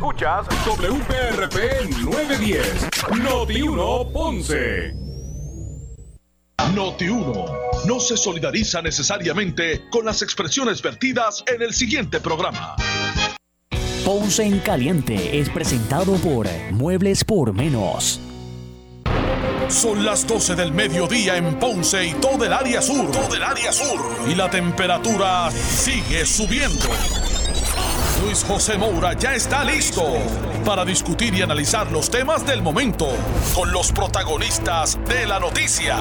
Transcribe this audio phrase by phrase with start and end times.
[0.00, 2.88] Escuchas WPRP 910,
[3.22, 4.94] Noti 1 Ponce.
[6.74, 7.44] Noti 1
[7.86, 12.76] no se solidariza necesariamente con las expresiones vertidas en el siguiente programa.
[14.02, 18.22] Ponce en Caliente es presentado por Muebles por Menos.
[19.68, 23.10] Son las 12 del mediodía en Ponce y todo el área sur.
[23.10, 24.00] Todo el área sur.
[24.26, 26.86] Y la temperatura sigue subiendo.
[28.22, 30.02] Luis José Moura ya está listo
[30.64, 33.08] para discutir y analizar los temas del momento
[33.54, 35.96] con los protagonistas de la noticia.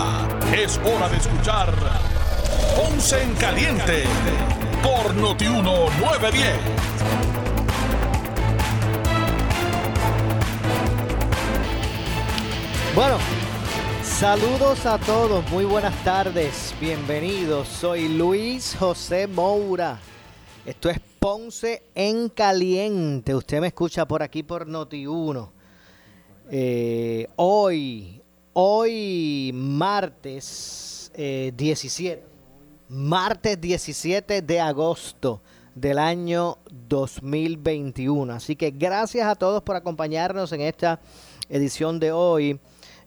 [0.54, 1.74] Es hora de escuchar
[2.76, 4.04] Ponce en Caliente
[4.84, 6.60] por Notiuno 910.
[12.96, 13.18] Bueno,
[14.04, 17.68] saludos a todos, muy buenas tardes, bienvenidos.
[17.68, 20.00] Soy Luis José Moura.
[20.66, 23.36] Esto es Ponce en Caliente.
[23.36, 25.50] Usted me escucha por aquí por Noti1.
[26.50, 28.22] Eh, hoy,
[28.54, 32.24] hoy martes 17, eh,
[32.88, 35.42] martes 17 de agosto
[35.76, 38.34] del año 2021.
[38.34, 41.02] Así que gracias a todos por acompañarnos en esta
[41.50, 42.60] edición de hoy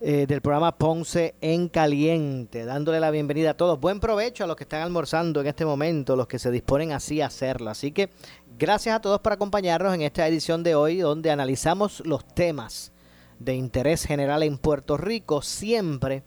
[0.04, 3.78] eh, del programa Ponce en Caliente, dándole la bienvenida a todos.
[3.78, 7.20] Buen provecho a los que están almorzando en este momento, los que se disponen así
[7.20, 7.70] a hacerlo.
[7.70, 8.10] Así que
[8.58, 12.90] gracias a todos por acompañarnos en esta edición de hoy, donde analizamos los temas
[13.38, 16.24] de interés general en Puerto Rico, siempre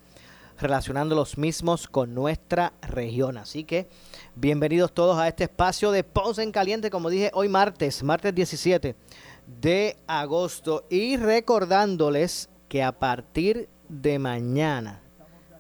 [0.58, 3.38] relacionando los mismos con nuestra región.
[3.38, 3.90] Así que
[4.36, 8.96] bienvenidos todos a este espacio de Ponce en Caliente, como dije, hoy martes, martes 17
[9.62, 10.86] de agosto.
[10.90, 15.02] Y recordándoles que a partir de mañana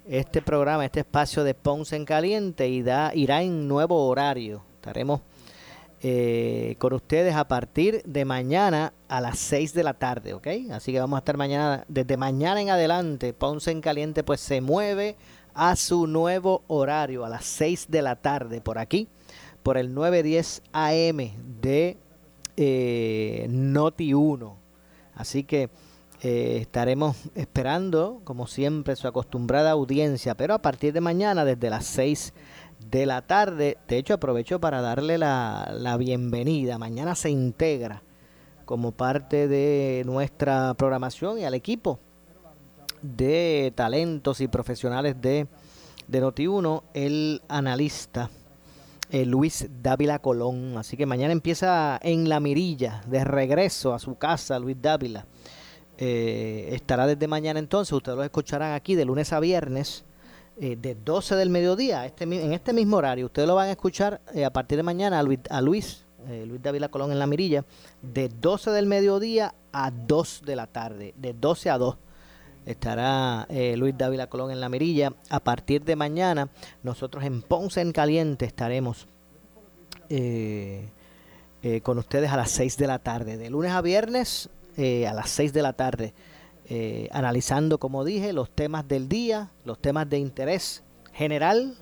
[0.08, 4.64] este programa, este espacio de Ponce en Caliente irá, en nuevo horario.
[4.76, 5.22] Estaremos
[6.02, 10.48] eh, con ustedes a partir de mañana a las 6 de la tarde, ¿ok?
[10.72, 14.62] Así que vamos a estar mañana, desde mañana en adelante, Ponce en Caliente pues se
[14.62, 15.16] mueve
[15.56, 19.08] a su nuevo horario a las 6 de la tarde por aquí,
[19.64, 21.18] por el 910 AM
[21.62, 21.98] de
[22.58, 24.58] eh, Noti 1.
[25.16, 25.70] Así que
[26.28, 31.86] eh, estaremos esperando, como siempre, su acostumbrada audiencia, pero a partir de mañana, desde las
[31.86, 32.34] 6
[32.90, 36.80] de la tarde, de hecho aprovecho para darle la, la bienvenida.
[36.80, 38.02] Mañana se integra
[38.66, 42.00] como parte de nuestra programación y al equipo
[43.04, 45.46] de talentos y profesionales de,
[46.08, 48.32] de Noti1, el analista
[49.12, 50.76] eh, Luis Dávila Colón.
[50.80, 55.28] Así que mañana empieza en la mirilla, de regreso a su casa, Luis Dávila.
[55.98, 60.04] Eh, estará desde mañana entonces, ustedes lo escucharán aquí de lunes a viernes,
[60.60, 63.28] eh, de 12 del mediodía, este, en este mismo horario.
[63.28, 66.06] Ustedes lo van a escuchar eh, a partir de mañana a Luis, Luis,
[66.46, 67.64] Luis Colón en la mirilla,
[68.02, 71.98] de 12 del mediodía a 2 de la tarde, de 12 a 2
[72.66, 73.48] estará
[73.78, 75.14] Luis Dávila Colón en la mirilla.
[75.30, 76.50] A partir de mañana,
[76.82, 79.08] nosotros en Ponce en Caliente estaremos
[81.84, 83.38] con ustedes a las 6 de la tarde.
[83.38, 86.14] De lunes a viernes, eh, a las 6 de la tarde,
[86.66, 91.76] eh, analizando, como dije, los temas del día, los temas de interés general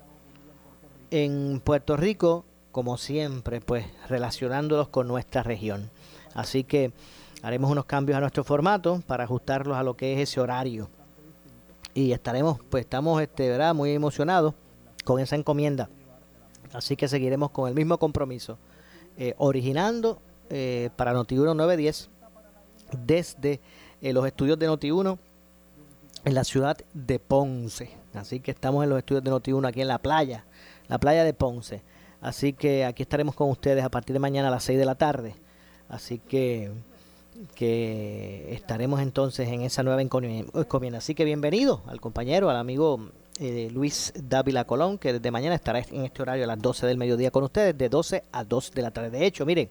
[1.10, 5.90] en Puerto Rico, como siempre, pues relacionándolos con nuestra región.
[6.34, 6.92] Así que
[7.42, 10.88] haremos unos cambios a nuestro formato para ajustarlos a lo que es ese horario.
[11.94, 13.74] Y estaremos, pues estamos, este, ¿verdad?
[13.74, 14.54] Muy emocionados
[15.04, 15.88] con esa encomienda.
[16.72, 18.56] Así que seguiremos con el mismo compromiso,
[19.16, 20.20] eh, originando
[20.96, 22.13] para Notiuno 910
[23.06, 23.60] desde
[24.00, 25.18] eh, los estudios de Noti1
[26.24, 27.90] en la ciudad de Ponce.
[28.14, 30.44] Así que estamos en los estudios de Noti1 aquí en la playa,
[30.88, 31.82] la playa de Ponce.
[32.20, 34.94] Así que aquí estaremos con ustedes a partir de mañana a las 6 de la
[34.94, 35.34] tarde.
[35.88, 36.72] Así que,
[37.54, 40.98] que estaremos entonces en esa nueva encomienda.
[40.98, 45.80] Así que bienvenido al compañero, al amigo eh, Luis Dávila Colón, que desde mañana estará
[45.80, 48.82] en este horario a las 12 del mediodía con ustedes, de 12 a 2 de
[48.82, 49.10] la tarde.
[49.10, 49.68] De hecho, miren,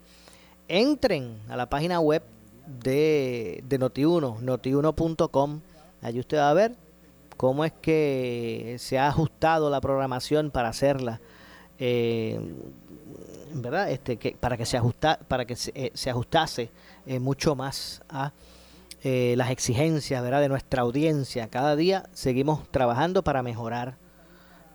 [0.67, 2.23] entren a la página web
[2.67, 5.61] de, de Noti1, notiuno.com.
[6.01, 6.75] Allí usted va a ver
[7.37, 11.21] cómo es que se ha ajustado la programación para hacerla.
[11.79, 12.39] Eh,
[13.53, 13.91] ¿verdad?
[13.91, 16.69] Este, que, para que se ajusta, para que se, eh, ajustase
[17.05, 18.31] eh, mucho más a
[19.05, 20.39] las exigencias ¿verdad?
[20.39, 21.49] de nuestra audiencia.
[21.49, 23.97] Cada día seguimos trabajando para mejorar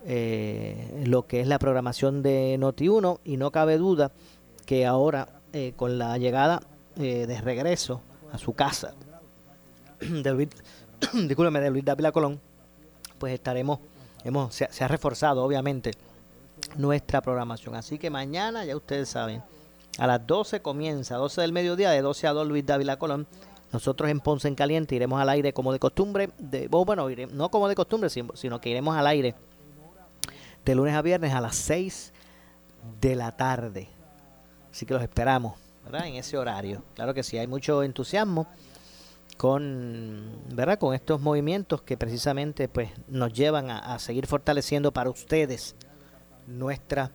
[0.05, 4.11] lo que es la programación de Noti1 y no cabe duda
[4.67, 5.41] que ahora
[5.77, 6.61] con la llegada
[6.99, 8.01] eh, de regreso
[8.31, 8.93] a su casa
[9.99, 10.49] de Luis,
[11.13, 12.39] de Luis Dávila Colón,
[13.17, 13.79] pues estaremos,
[14.23, 15.91] hemos, se, ha reforzado obviamente
[16.75, 17.75] nuestra programación.
[17.75, 19.41] Así que mañana, ya ustedes saben,
[19.97, 23.27] A las 12 comienza, 12 del mediodía, de 12 a 2 Luis Dávila Colón.
[23.71, 27.67] Nosotros en Ponce en Caliente iremos al aire como de costumbre, de, bueno, no como
[27.67, 29.35] de costumbre, sino que iremos al aire
[30.65, 32.13] de lunes a viernes a las 6
[32.99, 33.89] de la tarde.
[34.71, 35.55] Así que los esperamos,
[35.91, 36.83] En ese horario.
[36.93, 38.47] Claro que sí, hay mucho entusiasmo
[39.37, 40.77] con, ¿verdad?
[40.77, 45.75] Con estos movimientos que precisamente pues, nos llevan a, seguir fortaleciendo para ustedes
[46.45, 47.11] nuestra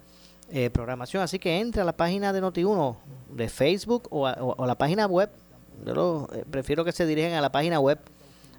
[0.51, 1.23] eh, programación.
[1.23, 2.97] Así que entre a la página de Noti1
[3.31, 5.31] de Facebook o a, la página web.
[5.87, 7.99] Yo eh, prefiero que se dirijan a la página web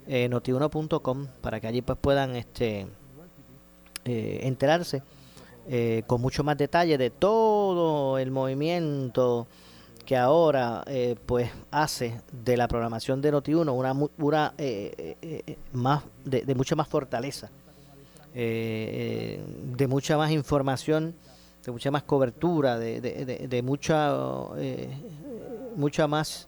[0.08, 2.88] eh, noti1.com para que allí pues puedan este
[4.06, 5.02] eh, enterarse
[6.06, 9.48] con mucho más detalle de todo el movimiento
[10.06, 14.54] que ahora eh, pues hace de la programación de Noti1 una, una
[15.74, 17.50] más de, mucha más fortaleza
[18.34, 21.16] de mucha más información
[21.66, 23.00] de mucha más cobertura de,
[23.50, 24.14] de mucha
[25.76, 26.48] mucha más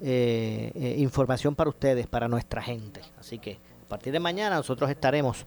[0.00, 5.46] información para ustedes para nuestra gente así que a partir de mañana nosotros estaremos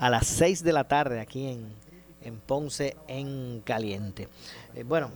[0.00, 1.74] a las 6 de la tarde aquí en,
[2.22, 4.28] en Ponce en Caliente.
[4.74, 5.10] Eh, bueno,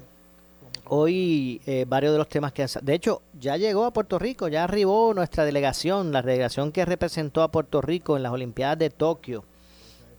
[0.88, 2.68] hoy eh, varios de los temas que han...
[2.82, 7.42] De hecho, ya llegó a Puerto Rico, ya arribó nuestra delegación, la delegación que representó
[7.42, 9.44] a Puerto Rico en las Olimpiadas de Tokio.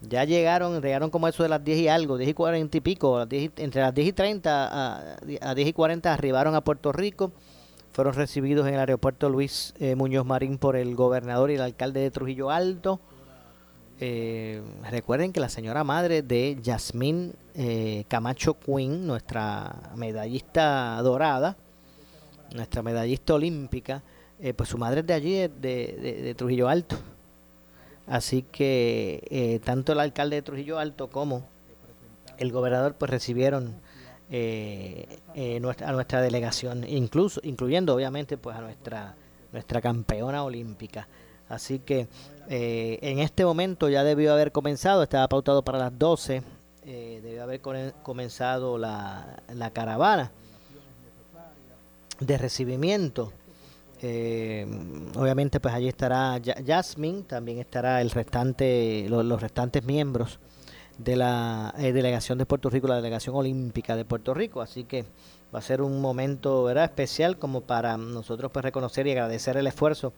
[0.01, 3.21] Ya llegaron, llegaron como eso de las 10 y algo, 10 y 40 y pico,
[3.21, 7.31] entre las 10 y 30 a, a 10 y 40 arribaron a Puerto Rico
[7.95, 12.01] fueron recibidos en el aeropuerto Luis eh, Muñoz Marín por el gobernador y el alcalde
[12.01, 12.99] de Trujillo Alto.
[13.99, 21.55] Eh, recuerden que la señora madre de Yasmín eh, Camacho Quinn, nuestra medallista dorada,
[22.53, 24.03] nuestra medallista olímpica,
[24.39, 26.97] eh, pues su madre es de allí, de, Trujillo Alto.
[28.07, 31.47] Así que tanto el alcalde de Trujillo Alto como
[32.37, 33.75] el gobernador pues recibieron
[34.29, 39.15] a nuestra delegación, incluso incluyendo obviamente pues a nuestra
[39.55, 41.07] nuestra campeona olímpica.
[41.47, 42.07] Así que
[42.49, 46.43] eh, en este momento ya debió haber comenzado, estaba pautado para las 12,
[46.85, 47.61] eh, debió haber
[48.03, 50.31] comenzado la, la, caravana
[52.19, 53.31] de recibimiento.
[54.01, 54.67] Eh,
[55.15, 60.39] obviamente pues allí estará Jasmine, también estará el restante, los, restantes miembros
[60.99, 65.05] de la delegación de Puerto Rico, la delegación olímpica de Puerto Rico, así que
[65.53, 66.83] va a ser un momento ¿verdad?
[66.83, 70.13] especial como para nosotros pues reconocer y agradecer el esfuerzo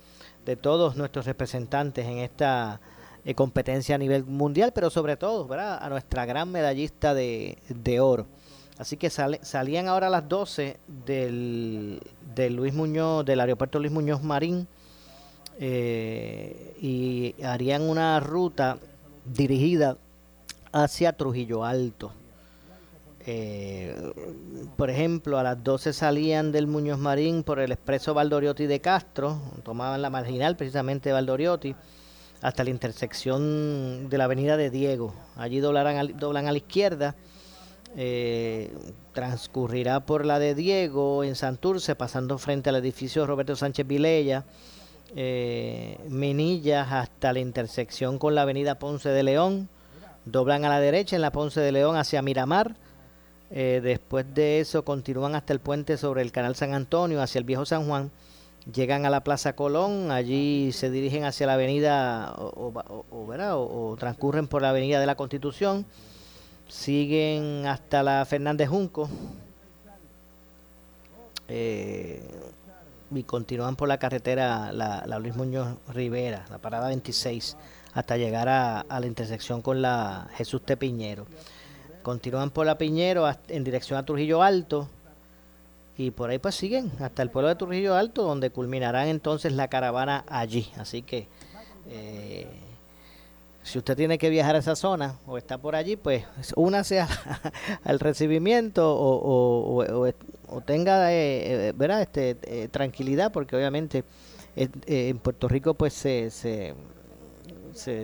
[0.48, 2.80] de todos nuestros representantes en esta
[3.26, 5.78] eh, competencia a nivel mundial, pero sobre todo ¿verdad?
[5.82, 7.58] a nuestra gran medallista de,
[8.00, 8.26] oro.
[8.78, 12.00] Así que salían ahora a las 12 del,
[12.52, 14.68] Luis Muñoz, del aeropuerto Luis Muñoz Marín
[15.60, 18.78] eh, y harían una ruta
[19.26, 19.98] dirigida
[20.72, 22.14] hacia Trujillo Alto.
[23.30, 23.94] Eh,
[24.78, 29.42] por ejemplo, a las 12 salían del Muñoz Marín por el expreso Valdoriotti de Castro,
[29.64, 31.76] tomaban la marginal precisamente de Valdoriotti,
[32.42, 35.14] hasta la intersección de la avenida de Diego.
[35.36, 37.16] Allí doblarán, doblan a la izquierda,
[37.98, 38.74] eh,
[39.12, 44.46] transcurrirá por la de Diego en Santurce, pasando frente al edificio Roberto Sánchez Vilella,
[45.18, 49.68] eh, Minillas hasta la intersección con la avenida Ponce de León,
[50.24, 52.78] doblan a la derecha en la Ponce de León hacia Miramar,
[53.52, 57.46] eh, después de eso continúan hasta el puente sobre el canal San Antonio, hacia el
[57.46, 58.12] viejo San Juan.
[58.74, 62.74] Llegan a la Plaza Colón, allí se dirigen hacia la avenida o,
[63.10, 65.86] o, transcurren por la avenida de la Constitución.
[66.68, 69.10] Siguen hasta la Fernández Junco.
[71.48, 72.22] Eh,
[73.12, 77.56] y continúan por la carretera la, Luis Muñoz Rivera, la parada 26,
[77.94, 81.26] hasta llegar a, la intersección con la Jesús Tepiñero.
[82.08, 84.88] Continúan por la Piñero en dirección a Trujillo Alto
[85.98, 89.68] y por ahí pues siguen hasta el pueblo de Trujillo Alto donde culminarán entonces la
[89.68, 90.72] caravana allí.
[90.78, 91.28] Así que
[91.90, 92.48] eh,
[93.62, 96.24] si usted tiene que viajar a esa zona o está por allí, pues
[96.56, 97.06] únase
[97.84, 99.84] al recibimiento o,
[100.48, 104.06] o, tenga eh, eh Este, eh, tranquilidad porque obviamente
[104.56, 106.74] en Puerto Rico pues se, se,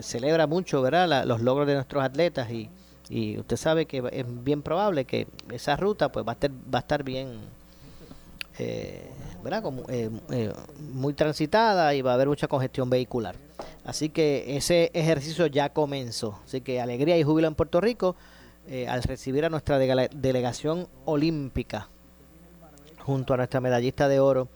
[0.04, 1.24] celebra mucho ¿verdad?
[1.24, 2.70] los logros de nuestros atletas y
[3.10, 6.80] y usted sabe que es bien probable que esa ruta pues va a estar, va
[6.80, 7.40] a estar bien
[8.60, 9.10] eh,
[9.44, 9.64] ¿verdad?
[9.64, 10.54] Como, eh, eh,
[10.94, 13.36] muy transitada y va a haber mucha congestión vehicular.
[13.84, 16.40] Así que ese ejercicio ya comenzó.
[16.46, 18.16] Así que alegría y júbilo en Puerto Rico
[18.88, 21.90] al recibir a nuestra delegación olímpica
[23.00, 24.48] junto a nuestra medallista de oro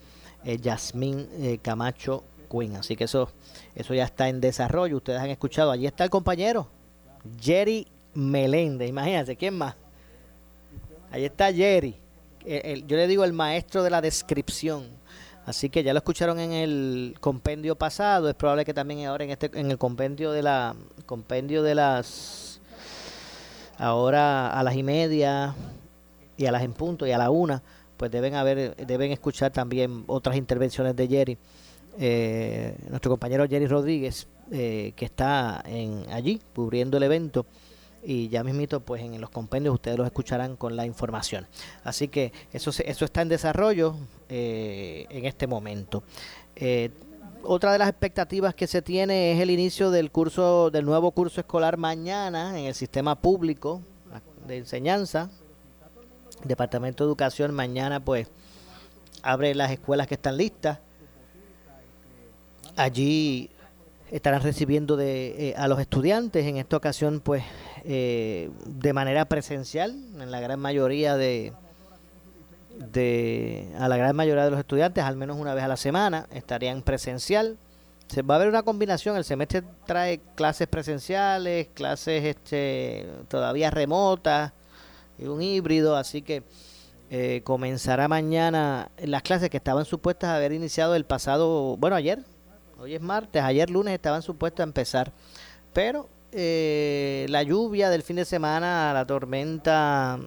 [0.46, 2.78] Yasmín Camacho Quinn.
[2.78, 3.30] Así que eso
[3.76, 4.96] eso ya está en desarrollo.
[4.96, 5.72] Ustedes han escuchado.
[5.72, 6.70] Allí está el compañero
[7.42, 7.88] Jerry
[8.18, 9.76] Meléndez, imagínense, ¿quién más?
[11.12, 11.96] Ahí está Jerry.
[12.44, 14.86] yo le digo el maestro de la descripción.
[15.46, 19.30] Así que ya lo escucharon en el compendio pasado, es probable que también ahora en
[19.30, 22.60] este en el compendio de la compendio de las
[23.78, 25.56] ahora a las y media
[26.38, 27.62] y a las en punto y a la una,
[27.98, 31.38] pues deben haber deben escuchar también otras intervenciones de Jerry.
[32.00, 37.46] Eh, nuestro compañero Jerry Rodríguez, eh, que está en allí cubriendo el evento
[38.10, 41.46] y ya mismito pues en los compendios ustedes los escucharán con la información.
[41.84, 43.98] Así que eso, eso está en desarrollo
[44.30, 46.04] eh, en este momento.
[46.56, 46.90] Eh,
[47.44, 51.42] otra de las expectativas que se tiene es el inicio del curso del nuevo curso
[51.42, 53.82] escolar mañana en el sistema público
[54.48, 55.30] de enseñanza.
[56.46, 58.30] Departamento de Educación mañana pues
[59.22, 60.80] abre las escuelas que están listas.
[62.78, 63.50] Allí
[64.12, 67.44] estarán recibiendo de, eh, a los estudiantes en esta ocasión pues
[67.86, 71.54] eh, de manera presencial en la gran mayoría de,
[73.80, 76.82] a la gran mayoría de los estudiantes al menos una vez a la semana estarían
[76.82, 77.58] presencial.
[78.08, 84.54] Se va a haber una combinación el semestre trae clases presenciales clases este todavía remotas
[85.20, 86.44] y un híbrido así que
[87.10, 92.24] eh, comenzará mañana las clases que estaban supuestas a haber iniciado el pasado bueno ayer
[92.80, 95.12] Hoy es martes, ayer lunes estaban supuestos a empezar,
[95.74, 100.20] pero eh, la lluvia del fin de semana, la tormenta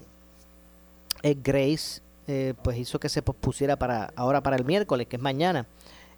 [1.23, 5.23] eh, Grace, eh, pues hizo que se pospusiera para ahora para el miércoles, que es
[5.23, 5.66] mañana,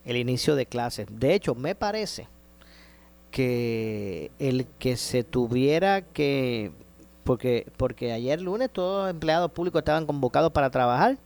[0.04, 1.06] el inicio de clases.
[1.10, 2.28] De hecho, me parece
[3.30, 6.70] que el que se tuviera que
[7.24, 11.16] porque porque ayer lunes todos los empleados públicos estaban convocados para trabajar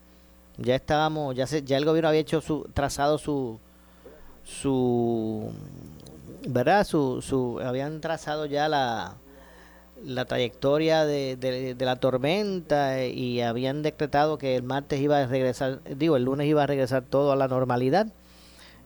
[0.56, 3.58] ya estábamos ya se, ya el gobierno había hecho su trazado su
[4.44, 5.50] su
[6.46, 9.16] verdad su, su habían trazado ya la
[10.04, 15.80] la trayectoria de, de, la tormenta y habían decretado que el martes iba a regresar,
[15.84, 18.08] digo, el lunes iba a regresar todo a la normalidad,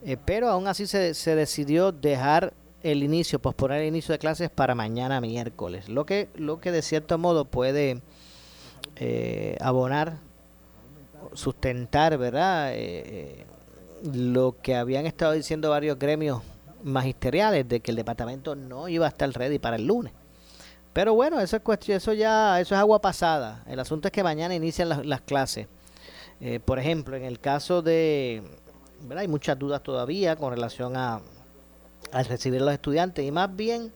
[0.04, 2.52] eh, pero aún así se, se decidió dejar
[2.82, 6.82] el inicio, posponer el inicio de clases para mañana miércoles, lo que, lo que de
[6.82, 8.00] cierto modo puede
[8.96, 10.18] eh, abonar,
[11.34, 12.70] sustentar, ¿verdad?
[12.72, 13.44] Eh,
[14.12, 16.40] lo que habían estado diciendo varios gremios
[16.82, 20.12] magisteriales de que el departamento no iba a estar ready para el lunes.
[20.92, 23.62] Pero bueno, eso es cuestión, eso ya, eso es agua pasada.
[23.66, 25.68] El asunto es que mañana inician las, clases.
[26.40, 28.42] Eh, por ejemplo, en el caso de,
[29.02, 29.18] ¿verdad?
[29.18, 31.20] hay muchas dudas todavía con relación a
[32.12, 33.92] al recibir a los estudiantes y más bien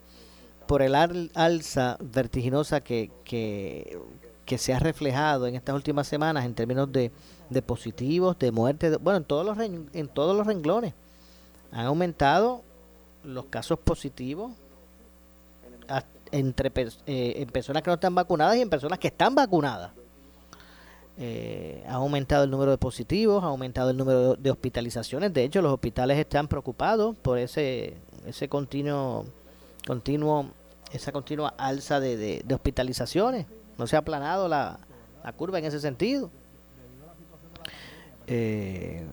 [0.68, 3.98] por el alza vertiginosa que, que,
[4.44, 7.10] que se ha reflejado en estas últimas semanas en términos de
[7.50, 10.94] de positivos, de muertes, bueno, en todos los en todos los renglones
[11.72, 12.62] han aumentado
[13.24, 14.52] los casos positivos
[16.30, 16.72] entre
[17.06, 19.92] eh, en personas que no están vacunadas y en personas que están vacunadas.
[21.16, 25.32] Eh, ha aumentado el número de positivos, ha aumentado el número de hospitalizaciones.
[25.32, 27.94] De hecho, los hospitales están preocupados por ese
[28.26, 29.26] ese continuo
[29.86, 30.50] continuo
[30.92, 33.46] esa continua alza de, de, hospitalizaciones.
[33.78, 34.78] No se ha aplanado la,
[35.24, 36.30] la curva en ese sentido.
[38.26, 39.04] Eh,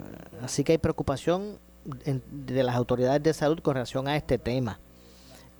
[0.42, 4.78] así que hay preocupación de las autoridades de salud con relación a este tema.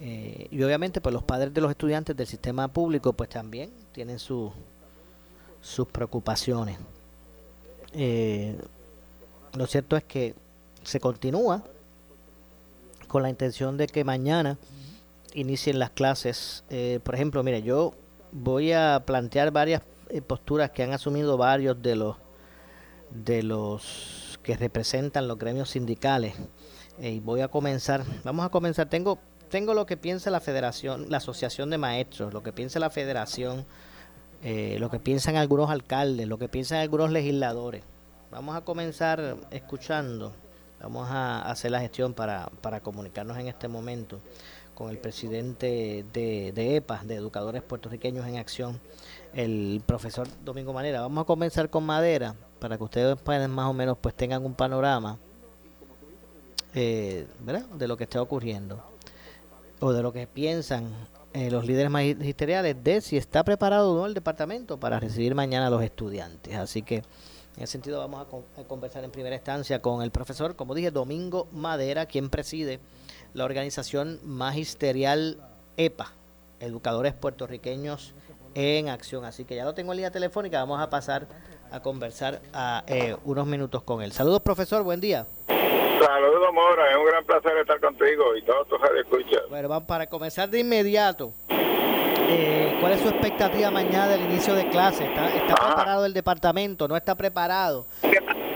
[0.00, 4.18] Eh, y obviamente pues los padres de los estudiantes del sistema público pues también tienen
[4.18, 4.52] sus
[5.92, 6.78] preocupaciones.
[7.92, 8.56] Eh,
[9.54, 10.34] lo cierto es que
[10.82, 11.62] se continúa
[13.06, 14.58] con la intención de que mañana
[15.34, 16.64] inicien las clases.
[17.04, 17.92] por ejemplo, mire, yo
[18.32, 19.82] voy a plantear varias
[20.26, 22.16] posturas que han asumido varios de los
[23.10, 26.34] de los que representan los gremios sindicales.
[26.98, 29.18] y voy a comenzar, vamos a comenzar, tengo,
[29.48, 33.64] tengo lo que piensa la federación, la asociación de maestros, lo que piensa la federación,
[34.42, 37.82] eh, lo que piensan algunos alcaldes, lo que piensan algunos legisladores.
[38.30, 40.32] Vamos a comenzar escuchando,
[40.80, 44.20] vamos a hacer la gestión para, para comunicarnos en este momento
[44.74, 48.80] con el presidente de, de EPA, de Educadores Puertorriqueños en Acción,
[49.34, 51.02] el profesor Domingo Manera.
[51.02, 54.54] Vamos a comenzar con Madera para que ustedes puedan más o menos pues tengan un
[54.54, 55.18] panorama
[56.74, 57.26] eh,
[57.74, 58.80] de lo que está ocurriendo
[59.80, 60.92] o de lo que piensan
[61.32, 65.66] eh, los líderes magisteriales de si está preparado o no el departamento para recibir mañana
[65.66, 66.54] a los estudiantes.
[66.54, 66.98] Así que
[67.56, 71.48] en ese sentido vamos a, conversar en primera instancia con el profesor, como dije, Domingo
[71.50, 72.78] Madera, quien preside
[73.34, 75.38] la organización magisterial
[75.76, 76.12] EPA,
[76.60, 78.14] Educadores Puertorriqueños
[78.54, 79.24] en Acción.
[79.24, 81.26] Así que ya lo tengo en línea telefónica, vamos a pasar
[81.72, 84.12] a conversar a, eh, unos minutos con él.
[84.12, 85.26] Saludos, profesor, buen día.
[85.48, 89.42] Saludos, Mora, es un gran placer estar contigo y todos tus escuchas.
[89.48, 91.32] Bueno, vamos para comenzar de inmediato.
[91.48, 95.04] Eh, ¿Cuál es su expectativa mañana del inicio de clase?
[95.04, 95.66] ¿Está, está Ah.
[95.68, 96.88] preparado el departamento?
[96.88, 97.86] ¿No está preparado?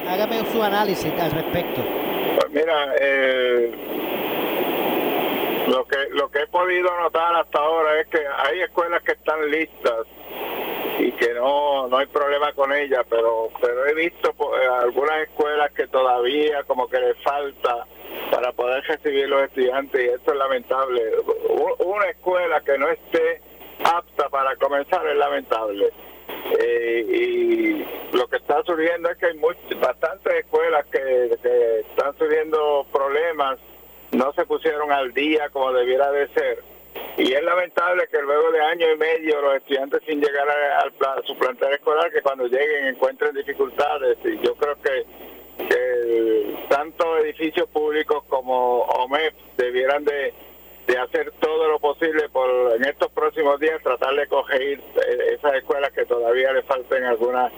[0.08, 1.82] Hágame su análisis al respecto.
[1.82, 3.73] Pues mira, eh,
[5.68, 9.50] lo que lo que he podido notar hasta ahora es que hay escuelas que están
[9.50, 10.06] listas
[10.98, 15.70] y que no no hay problema con ellas, pero pero he visto pues, algunas escuelas
[15.72, 17.86] que todavía como que les falta
[18.30, 21.02] para poder recibir los estudiantes y esto es lamentable.
[21.78, 23.40] Una escuela que no esté
[23.84, 25.90] apta para comenzar es lamentable.
[26.58, 32.16] Eh, y lo que está surgiendo es que hay much- bastantes escuelas que, que están
[32.16, 33.58] surgiendo problemas,
[34.12, 36.62] no se pusieron al día como debiera de ser.
[37.16, 41.36] Y es lamentable que luego de año y medio los estudiantes sin llegar a, su
[41.38, 44.18] plantel escolar, que cuando lleguen encuentren dificultades.
[44.24, 45.04] Y yo creo que,
[45.66, 50.34] que tanto edificios públicos como OMEP debieran de,
[50.86, 55.54] de hacer todo lo posible por en estos próximos días tratar de coger eh, esas
[55.54, 57.52] escuelas que todavía le falten algunas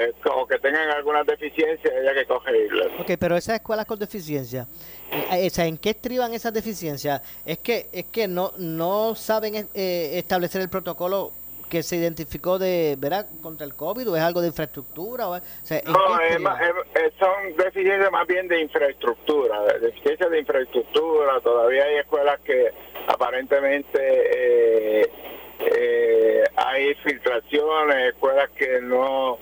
[0.00, 2.88] eh, o que tengan algunas deficiencias haya que cogerlas.
[3.00, 4.66] Ok, pero esas escuelas con deficiencia,
[5.10, 7.22] eh, esa, ¿en qué estriban esas deficiencias?
[7.44, 11.32] Es que es que no no saben eh, establecer el protocolo
[11.68, 13.26] que se identificó de, ¿verdad?
[13.42, 16.40] Contra el COVID o es algo de infraestructura o, es- o sea, ¿en No, es
[16.40, 21.38] más- es- son deficiencias más bien de infraestructura, de- deficiencias de infraestructura.
[21.42, 22.72] Todavía hay escuelas que
[23.06, 25.12] aparentemente eh,
[25.60, 29.38] eh, hay filtraciones, escuelas que no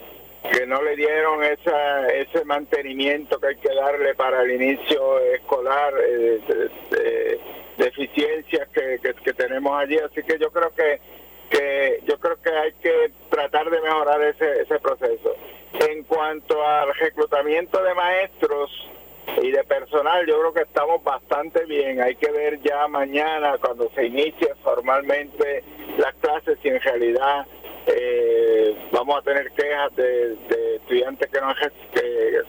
[0.52, 5.92] que no le dieron esa, ese mantenimiento que hay que darle para el inicio escolar,
[6.00, 7.40] eh, de- de-
[7.76, 9.98] deficiencias que, que, que tenemos allí.
[9.98, 11.00] Así que yo creo que
[11.48, 15.36] que yo creo que hay que tratar de mejorar ese, ese proceso.
[15.88, 18.68] En cuanto al reclutamiento de maestros
[19.40, 22.00] y de personal, yo creo que estamos bastante bien.
[22.02, 25.62] Hay que ver ya mañana cuando se inicie formalmente
[25.98, 27.46] las clases si en realidad
[27.86, 31.54] eh, vamos a tener quejas de, de estudiantes que no
[31.92, 32.40] que,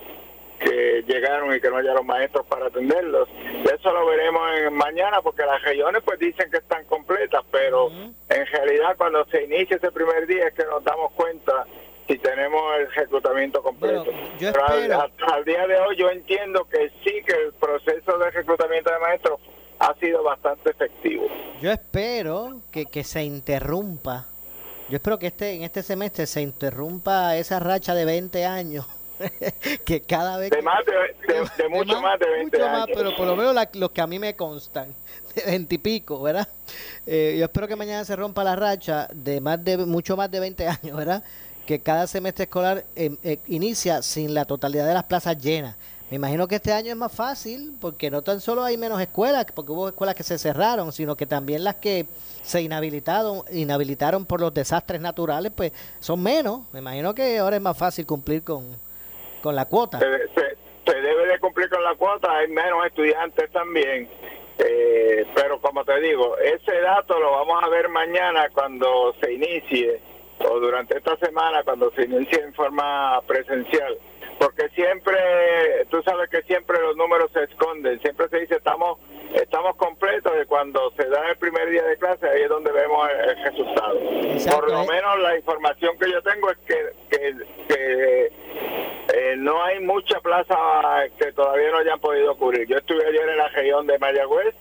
[0.59, 3.29] que llegaron y que no hallaron maestros para atenderlos.
[3.73, 7.89] Eso lo veremos en mañana porque las regiones pues dicen que están completas, pero
[8.29, 11.65] en realidad cuando se inicia ese primer día es que nos damos cuenta
[12.07, 14.05] si tenemos el reclutamiento completo.
[14.05, 14.51] Bueno, yo
[15.01, 18.99] al- al día de hoy yo entiendo que sí que el proceso de reclutamiento de
[18.99, 19.39] maestros
[19.79, 21.27] ha sido bastante efectivo.
[21.61, 24.25] Yo espero que, que se interrumpa.
[24.89, 28.85] Yo espero que este en este semestre se interrumpa esa racha de 20 años.
[29.83, 32.89] que cada vez De más de, de- de mucho más de 20 mucho más, años.
[32.95, 34.93] pero por lo menos la- los que a mí me constan,
[35.35, 36.47] de 20 y pico, ¿verdad?
[37.05, 40.39] Eh, yo espero que mañana se rompa la racha de más de mucho más de
[40.39, 41.23] 20 años, ¿verdad?
[41.65, 45.75] Que cada semestre escolar eh, eh, inicia sin la totalidad de las plazas llenas.
[46.09, 49.45] Me imagino que este año es más fácil porque no tan solo hay menos escuelas,
[49.53, 52.05] porque hubo escuelas que se cerraron, sino que también las que
[52.43, 56.61] se inhabilitaron, inhabilitaron por los desastres naturales, pues son menos.
[56.71, 58.63] Me imagino que ahora es más fácil cumplir con,
[59.43, 59.99] con la cuota.
[59.99, 60.57] se, se-
[61.01, 64.07] debe de cumplir con la cuota, hay menos estudiantes también.
[64.59, 70.01] Eh, pero como te digo, ese dato lo vamos a ver mañana cuando se inicie
[70.49, 73.97] o durante esta semana cuando se inicie en forma presencial.
[74.39, 75.17] Porque siempre,
[75.89, 78.99] tú sabes que siempre los números se esconden, siempre se dice estamos
[79.33, 83.09] estamos completos y cuando se da el primer día de clase ahí es donde vemos
[83.09, 83.99] el, el resultado.
[84.23, 84.87] Exacto, Por lo eh.
[84.87, 87.35] menos la información que yo tengo es que, que,
[87.67, 88.31] que
[89.13, 90.55] eh, no hay mucha plaza
[91.17, 92.67] que todavía no hayan podido cubrir.
[92.67, 94.55] Yo estuve ayer en la región de Mayagüez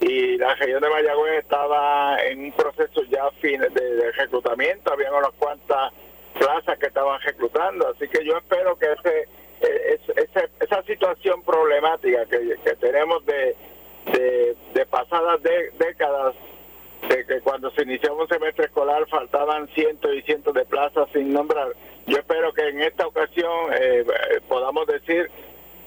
[0.00, 5.14] y la región de Mayagüez estaba en un proceso ya fin de, de reclutamiento, habían
[5.14, 5.92] unas cuantas
[6.38, 9.28] plazas que estaban reclutando, así que yo espero que ese,
[9.62, 13.56] eh, es- ese- esa situación problemática que, que tenemos de,
[14.12, 16.34] de, de pasadas de- décadas
[17.08, 21.32] de que cuando se iniciaba un semestre escolar faltaban cientos y cientos de plazas sin
[21.32, 21.68] nombrar.
[22.06, 25.30] Yo espero que en esta ocasión eh, eh, podamos decir,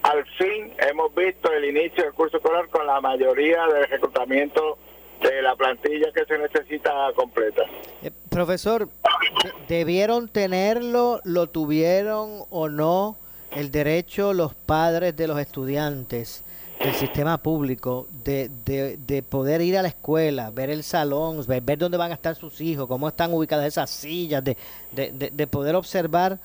[0.03, 4.77] al fin hemos visto el inicio del curso escolar con la mayoría del reclutamiento
[5.23, 7.63] de la plantilla que se necesita completa.
[8.01, 13.15] Eh, profesor, de- ¿debieron tenerlo, lo tuvieron o no
[13.55, 16.43] el derecho los padres de los estudiantes
[16.83, 21.61] del sistema público de, de, de poder ir a la escuela, ver el salón, ver,
[21.61, 24.57] ver dónde van a estar sus hijos, cómo están ubicadas esas sillas, de,
[24.91, 26.37] de, de- de poder observar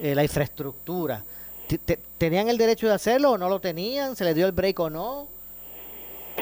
[0.00, 1.22] eh, la infraestructura?
[1.68, 4.16] Te- te- ¿Tenían el derecho de hacerlo o no lo tenían?
[4.16, 5.28] ¿Se les dio el break o no?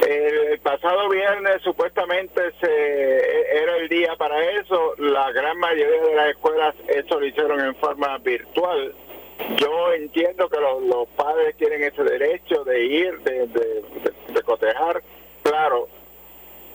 [0.03, 4.95] El pasado viernes supuestamente se, era el día para eso.
[4.99, 8.93] La gran mayoría de las escuelas eso lo hicieron en forma virtual.
[9.57, 15.01] Yo entiendo que los, padres tienen ese derecho de ir, de, de, de- de cotejar.
[15.43, 15.89] Claro,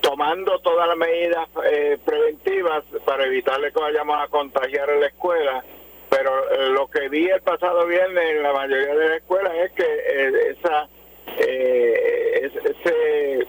[0.01, 5.63] tomando todas las medidas eh, preventivas para evitarle que vayamos a contagiar en la escuela.
[6.09, 9.71] Pero eh, lo que vi el pasado viernes en la mayoría de las escuelas es
[9.73, 10.87] que eh, esa
[11.39, 13.47] ese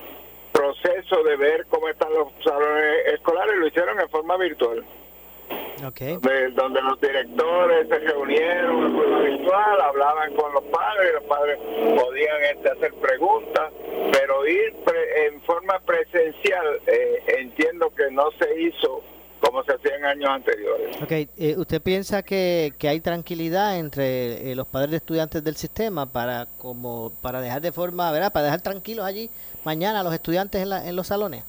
[0.53, 4.85] proceso de ver cómo están los salones escolares lo hicieron en forma virtual.
[5.87, 6.19] Okay.
[6.53, 12.45] donde los directores se reunieron en forma virtual, hablaban con los padres, los padres podían
[12.53, 13.73] este, hacer preguntas,
[14.13, 14.75] pero ir
[15.27, 19.03] en forma presencial eh, entiendo que no se hizo
[19.41, 21.03] como se hacía en años anteriores.
[21.03, 21.29] Okay.
[21.37, 26.07] Eh, ¿Usted piensa que, que, hay tranquilidad entre eh, los padres de estudiantes del sistema
[26.07, 28.33] para como para dejar de forma, ¿verdad?
[28.33, 29.31] Para dejar tranquilos allí
[29.65, 31.45] mañana a los estudiantes en, en los salones?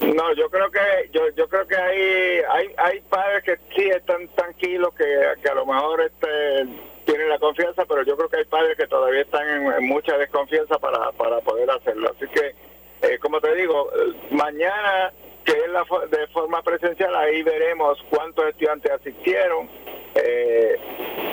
[0.00, 4.26] No, yo creo que yo, yo creo que hay, hay hay padres que sí están
[4.34, 5.04] tranquilos que,
[5.40, 6.66] que a lo mejor este
[7.04, 10.78] tienen la confianza, pero yo creo que hay padres que todavía están en, mucha desconfianza
[10.78, 12.12] para, para poder hacerlo.
[12.14, 12.54] Así que,
[13.02, 13.90] eh, como te digo,
[14.30, 15.12] mañana
[15.44, 19.68] que es la, de forma presencial, ahí veremos cuántos estudiantes asistieron.
[20.14, 20.76] Eh,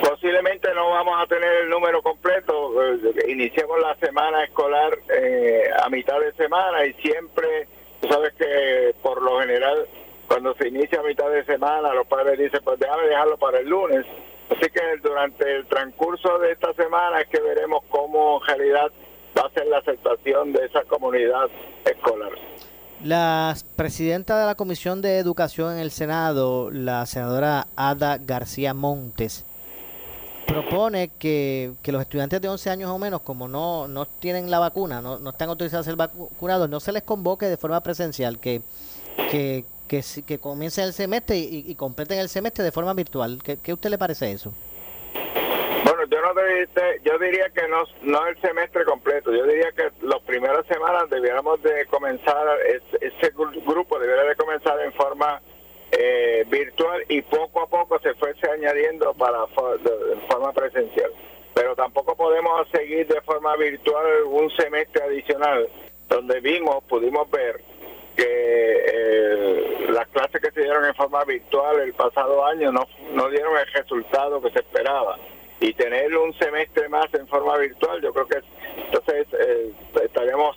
[0.08, 2.72] posiblemente no vamos a tener el número completo.
[2.82, 4.98] Eh, iniciamos la semana escolar
[5.82, 7.68] a mitad de semana y siempre
[8.00, 9.86] Tú sabes que por lo general
[10.26, 13.68] cuando se inicia a mitad de semana los padres dicen pues déjame dejarlo para el
[13.68, 14.06] lunes.
[14.48, 18.90] Así que durante el transcurso de esta semana es que veremos cómo en realidad
[19.38, 21.48] va a ser la aceptación de esa comunidad
[21.84, 22.32] escolar.
[23.04, 29.46] La presidenta de la Comisión de Educación en el Senado, la senadora Ada García Montes,
[30.46, 35.00] propone que, los estudiantes de 11 años o menos, como no, no tienen la vacuna,
[35.00, 38.60] no, no están autorizados a ser vacunados, no se les convoque de forma presencial, que,
[39.30, 43.42] que, que, que comiencen el semestre y, completen el semestre de forma virtual.
[43.42, 44.52] ¿Qué, qué usted le parece eso?
[46.10, 46.30] Yo no
[47.04, 51.62] yo diría que no, no el semestre completo, yo diría que las primeras semanas debiéramos
[51.62, 52.44] de comenzar,
[53.00, 55.40] ese grupo debería de comenzar en forma
[55.92, 61.12] eh, virtual y poco a poco se fuese añadiendo para de, forma presencial.
[61.54, 65.68] Pero tampoco podemos seguir de forma virtual un semestre adicional,
[66.08, 67.60] donde vimos, pudimos ver
[68.16, 73.28] que eh, las clases que se dieron en forma virtual el pasado año no, no
[73.28, 75.16] dieron el resultado que se esperaba
[75.60, 78.38] y tener un semestre más en forma virtual, yo creo que
[78.86, 80.56] entonces eh, estaremos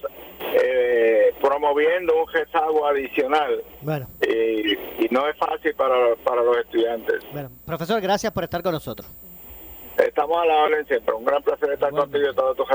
[0.53, 3.61] eh, promoviendo un rezago adicional.
[3.81, 4.07] Bueno.
[4.21, 4.77] Y,
[5.11, 7.21] no es fácil para, para los estudiantes.
[7.31, 9.07] Bueno, profesor, gracias por estar con nosotros.
[9.97, 11.13] Estamos a la orden siempre.
[11.13, 12.67] Un gran placer estar contigo y todos tus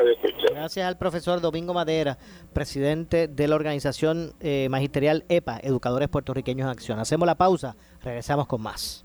[0.52, 2.16] Gracias al profesor Domingo Madera,
[2.52, 7.00] presidente de la organización eh, magisterial EPA, Educadores Puertorriqueños en Acción.
[7.00, 9.04] Hacemos la pausa, regresamos con más.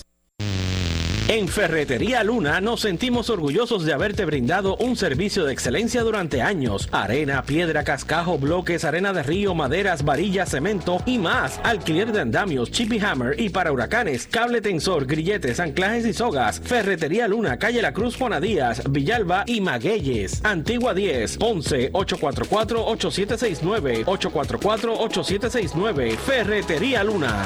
[1.31, 6.89] En Ferretería Luna nos sentimos orgullosos de haberte brindado un servicio de excelencia durante años.
[6.91, 11.61] Arena, piedra, cascajo, bloques, arena de río, maderas, varillas, cemento y más.
[11.63, 16.59] Alquiler de andamios, chippy hammer y para huracanes, cable tensor, grilletes, anclajes y sogas.
[16.59, 20.43] Ferretería Luna, calle La Cruz, Juana Díaz, Villalba y Magueyes.
[20.43, 24.03] Antigua 10, 11 844-8769.
[24.03, 26.17] 844-8769.
[26.17, 27.45] Ferretería Luna.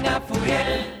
[0.41, 1.00] Furiel.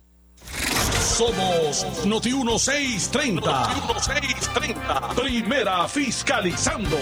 [1.21, 3.45] Somos Noti 1630.
[3.45, 5.13] Noti 1630.
[5.13, 6.97] Primera fiscalizando.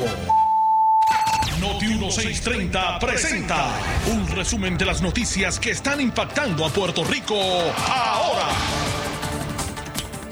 [1.61, 3.71] Noti 1630 presenta
[4.11, 7.35] un resumen de las noticias que están impactando a Puerto Rico
[7.87, 8.49] ahora.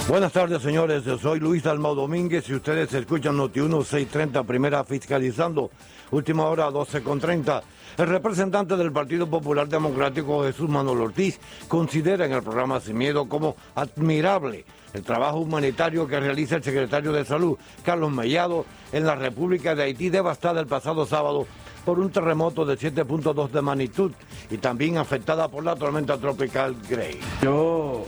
[0.10, 1.06] Buenas tardes, señores.
[1.06, 5.71] Yo soy Luis Almao Domínguez y ustedes escuchan Noti 1630 Primera fiscalizando.
[6.12, 7.63] Última hora 12.30.
[7.97, 13.27] El representante del Partido Popular Democrático, Jesús Manuel Ortiz, considera en el programa Sin Miedo
[13.27, 19.15] como admirable el trabajo humanitario que realiza el secretario de Salud, Carlos Mellado, en la
[19.15, 21.47] República de Haití, devastada el pasado sábado
[21.86, 24.12] por un terremoto de 7.2 de magnitud
[24.51, 27.19] y también afectada por la tormenta tropical Gray.
[27.41, 28.05] Yo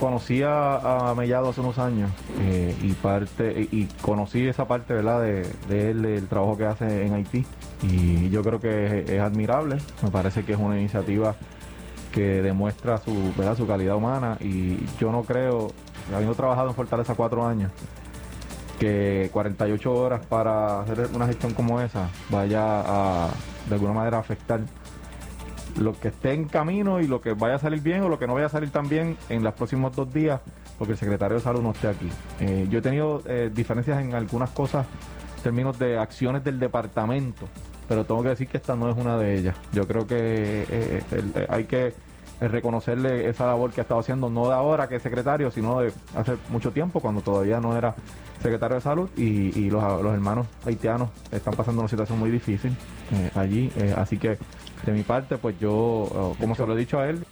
[0.00, 2.10] conocí a, Mellado hace unos años
[2.40, 7.04] eh, y parte y, conocí esa parte verdad de, de él el trabajo que hace
[7.04, 7.44] en Haití
[7.82, 11.36] y yo creo que es, admirable me parece que es una iniciativa
[12.12, 13.56] que demuestra su ¿verdad?
[13.56, 15.70] su calidad humana y yo no creo
[16.14, 17.70] habiendo trabajado en Fortaleza cuatro años
[18.78, 23.28] que 48 horas para hacer una gestión como esa vaya a
[23.68, 24.60] de alguna manera afectar
[25.78, 28.26] lo que esté en camino y lo que vaya a salir bien o lo que
[28.26, 30.40] no vaya a salir tan bien en los próximos dos días
[30.78, 32.08] porque el secretario de salud no esté aquí.
[32.40, 34.86] Eh, yo he tenido eh, diferencias en algunas cosas
[35.36, 37.46] en términos de acciones del departamento,
[37.88, 39.56] pero tengo que decir que esta no es una de ellas.
[39.72, 41.92] Yo creo que eh, hay que
[42.48, 45.92] reconocerle esa labor que ha estado haciendo, no de ahora que es secretario, sino de
[46.16, 47.94] hace mucho tiempo, cuando todavía no era
[48.42, 52.74] secretario de salud y, los, hermanos haitianos están pasando una situación muy difícil
[53.34, 53.70] allí.
[53.96, 54.38] así que
[54.84, 57.22] de mi parte, pues yo, oh, como se lo he dicho a él.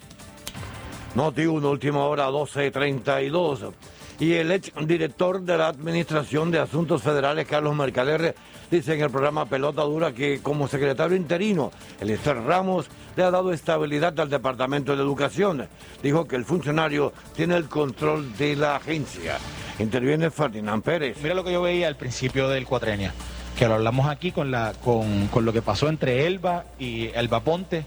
[1.14, 3.72] Noti una última hora 12.32.
[4.20, 8.34] Y el ex director de la Administración de Asuntos Federales, Carlos Mercader,
[8.70, 13.30] dice en el programa Pelota Dura que como secretario interino, el Esther Ramos le ha
[13.32, 15.66] dado estabilidad al Departamento de Educación.
[16.04, 19.38] Dijo que el funcionario tiene el control de la agencia.
[19.80, 21.18] Interviene Ferdinand Pérez.
[21.20, 23.10] Mira lo que yo veía al principio del cuatrenio
[23.58, 27.84] que lo hablamos aquí con, la, con, lo que pasó entre Elba y Elba Ponte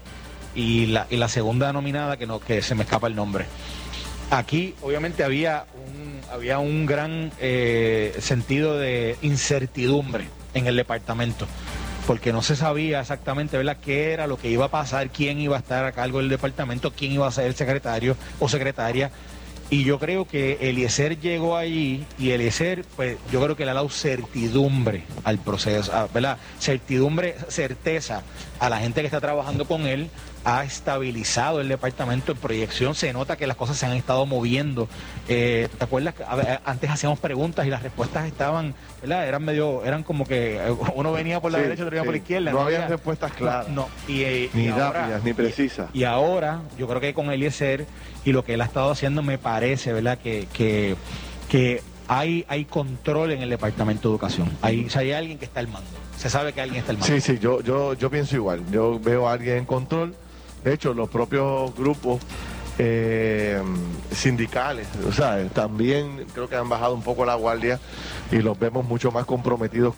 [0.54, 3.46] y la, y la segunda nominada que, no, que se me escapa el nombre.
[4.30, 11.46] Aquí obviamente había un, había un gran eh, sentido de incertidumbre en el departamento
[12.06, 13.76] porque no se sabía exactamente ¿verdad?
[13.82, 16.92] qué era lo que iba a pasar, quién iba a estar a cargo del departamento,
[16.92, 19.10] quién iba a ser el secretario o secretaria
[19.72, 23.74] y yo creo que Eliezer llegó allí y Eliezer, pues yo creo que le ha
[23.74, 26.36] dado certidumbre al proceso, ¿verdad?
[26.60, 28.20] Certidumbre, certeza
[28.58, 30.10] a la gente que está trabajando con él,
[30.44, 34.88] ha estabilizado el departamento en proyección, se nota que las cosas se han estado moviendo.
[35.28, 36.14] Eh, ¿Te acuerdas?
[36.14, 36.24] Que
[36.64, 39.26] antes hacíamos preguntas y las respuestas estaban, ¿verdad?
[39.26, 40.60] Eran medio, eran como que
[40.94, 42.50] uno venía por la derecha, otro venía por la izquierda.
[42.50, 43.68] No, había respuestas claras.
[43.68, 45.88] No, Y, eh, ni rápidas, ni precisas.
[45.92, 47.86] Y, ahora, yo creo que con Eliezer
[48.24, 50.18] y lo que él ha estado haciendo me parece, ¿verdad?
[50.18, 50.96] Que, que,
[51.48, 54.50] que hay, hay control en el Departamento de Educación.
[54.60, 55.88] Hay, hay alguien que está al mando.
[56.18, 57.14] Se sabe que alguien está al mando.
[57.14, 58.62] Sí, sí, yo, yo, yo pienso igual.
[58.70, 60.14] Yo veo a alguien en control.
[60.64, 62.20] De hecho, los propios grupos
[62.78, 63.60] eh,
[64.12, 67.80] sindicales, o sea, también creo que han bajado un poco la guardia
[68.30, 69.94] y los vemos mucho más comprometidos.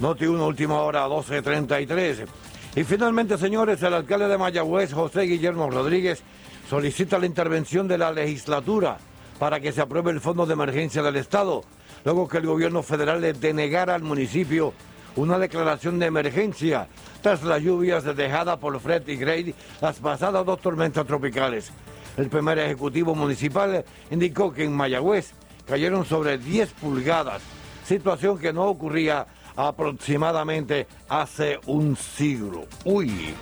[0.00, 2.26] Noti una última hora, 12.33.
[2.74, 6.22] Y finalmente, señores, el alcalde de Mayagüez, José Guillermo Rodríguez,
[6.68, 8.96] solicita la intervención de la legislatura
[9.38, 11.62] para que se apruebe el Fondo de Emergencia del Estado,
[12.04, 14.72] luego que el gobierno federal le denegara al municipio
[15.16, 16.88] una declaración de emergencia
[17.22, 21.72] tras las lluvias dejadas por Fred y Grady las pasadas dos tormentas tropicales.
[22.16, 25.32] El primer ejecutivo municipal indicó que en Mayagüez
[25.66, 27.42] cayeron sobre 10 pulgadas,
[27.84, 32.66] situación que no ocurría aproximadamente hace un siglo.
[32.84, 33.34] Uy,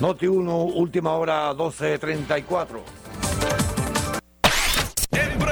[0.00, 3.07] Noti 1, última hora 12.34.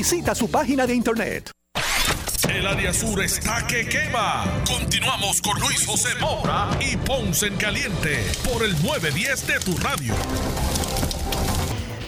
[0.00, 1.50] Visita su página de internet.
[2.48, 4.46] El área sur está que quema.
[4.66, 8.16] Continuamos con Luis José Moura y Ponce en Caliente
[8.50, 10.14] por el 910 de tu radio.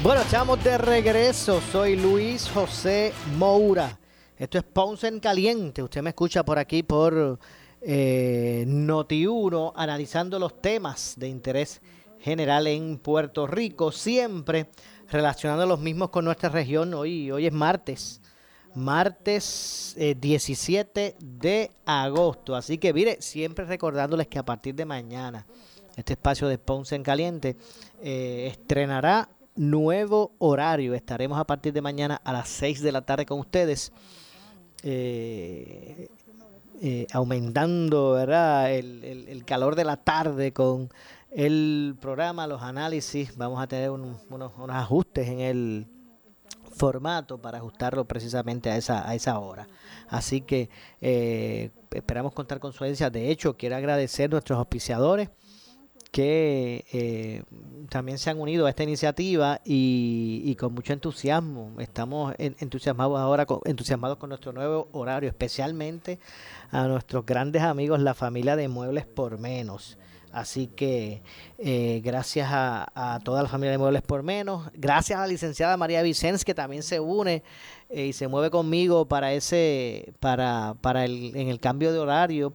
[0.02, 1.60] Bueno, estamos de regreso.
[1.70, 3.98] Soy Luis José Moura.
[4.38, 5.82] Esto es Ponce en Caliente.
[5.82, 7.38] Usted me escucha por aquí por
[7.82, 11.82] eh, Noti1 analizando los temas de interés
[12.22, 14.68] general en Puerto Rico, siempre
[15.12, 16.94] relacionando los mismos con nuestra región.
[16.94, 18.20] Hoy, hoy es martes,
[18.74, 22.56] martes 17 eh, de agosto.
[22.56, 25.46] Así que mire, siempre recordándoles que a partir de mañana
[25.96, 27.56] este espacio de Ponce en Caliente
[28.02, 30.94] eh, estrenará nuevo horario.
[30.94, 33.92] Estaremos a partir de mañana a las 6 de la tarde con ustedes.
[34.84, 36.08] Eh,
[37.12, 38.74] aumentando ¿verdad?
[38.74, 40.90] el, calor de la tarde con
[41.34, 44.20] el programa, los análisis, vamos a tener unos,
[44.68, 45.86] ajustes en el
[46.74, 49.68] formato para ajustarlo precisamente a esa, a esa hora.
[50.08, 50.68] Así que
[51.00, 53.10] eh, esperamos contar con su audiencia.
[53.10, 55.30] De hecho, quiero agradecer a nuestros auspiciadores
[56.12, 57.42] que eh,
[57.88, 61.72] también se han unido a esta iniciativa y, con mucho entusiasmo.
[61.78, 66.20] Estamos entusiasmados ahora, entusiasmados con nuestro nuevo horario, especialmente
[66.70, 69.96] a nuestros grandes amigos, la familia de Muebles por Menos.
[70.32, 71.22] Así que
[71.58, 76.02] eh, gracias a, toda la familia de Muebles por Menos, gracias a la licenciada María
[76.02, 77.42] Vicens que también se une
[77.90, 82.54] eh, y se mueve conmigo para ese, para, para el, en el cambio de horario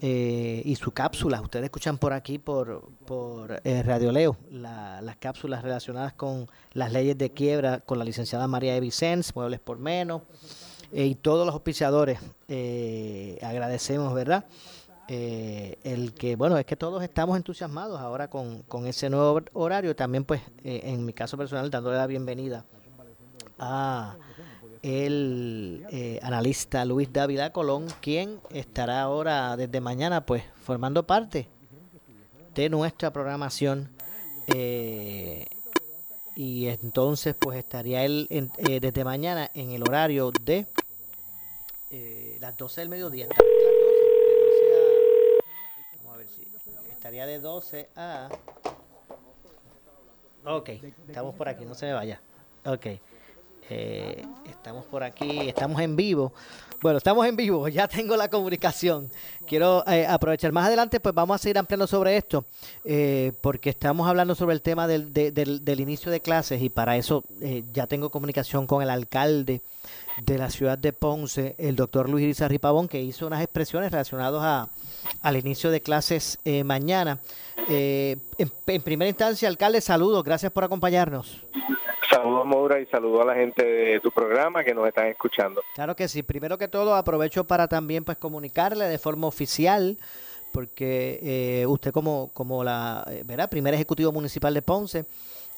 [0.00, 1.40] eh, y su cápsula.
[1.40, 7.30] Ustedes escuchan por aquí por, por Radio Leo las cápsulas relacionadas con las leyes de
[7.30, 10.22] quiebra con la licenciada María Vicens, Muebles por Menos
[10.92, 12.18] y todos los auspiciadores.
[13.40, 14.44] agradecemos, ¿verdad?
[15.08, 19.94] Eh, el que, bueno, es que todos estamos entusiasmados ahora con, ese nuevo horario.
[19.94, 22.64] También, pues, eh, en mi caso personal, dándole la bienvenida
[23.58, 24.16] a
[24.82, 31.48] el eh, analista Luis David Colón, quien estará ahora desde mañana, pues, formando parte
[32.54, 33.90] de nuestra programación.
[36.38, 40.66] y entonces, pues, estaría él desde mañana en el horario de
[42.40, 43.28] las 12 del mediodía.
[47.10, 48.28] De 12 a...
[50.44, 50.68] Ok,
[51.08, 52.20] estamos por aquí, no se me vaya.
[52.64, 52.86] Ok,
[53.70, 56.32] eh, estamos por aquí, estamos en vivo.
[56.82, 59.10] Bueno, estamos en vivo, ya tengo la comunicación.
[59.46, 62.44] Quiero eh, aprovechar más adelante, pues vamos a seguir ampliando sobre esto,
[62.84, 66.96] eh, porque estamos hablando sobre el tema del, del, del, inicio de clases y para
[66.96, 67.24] eso
[67.72, 69.62] ya tengo comunicación con el alcalde
[70.24, 74.42] de la ciudad de Ponce, el doctor Luis Irizarri Pavón, que hizo unas expresiones relacionadas
[74.42, 74.68] a,
[75.22, 77.20] al inicio de clases mañana.
[77.68, 81.42] Eh, en, primera instancia, alcalde, saludos, gracias por acompañarnos.
[82.16, 85.62] Saludos, Moura, y saludos a la gente de tu programa que nos están escuchando.
[85.74, 86.22] Claro que sí.
[86.22, 89.98] Primero que todo, aprovecho para también pues comunicarle de forma oficial
[90.50, 93.50] porque eh, usted como, como la ¿verdad?
[93.50, 95.04] primer ejecutivo municipal de Ponce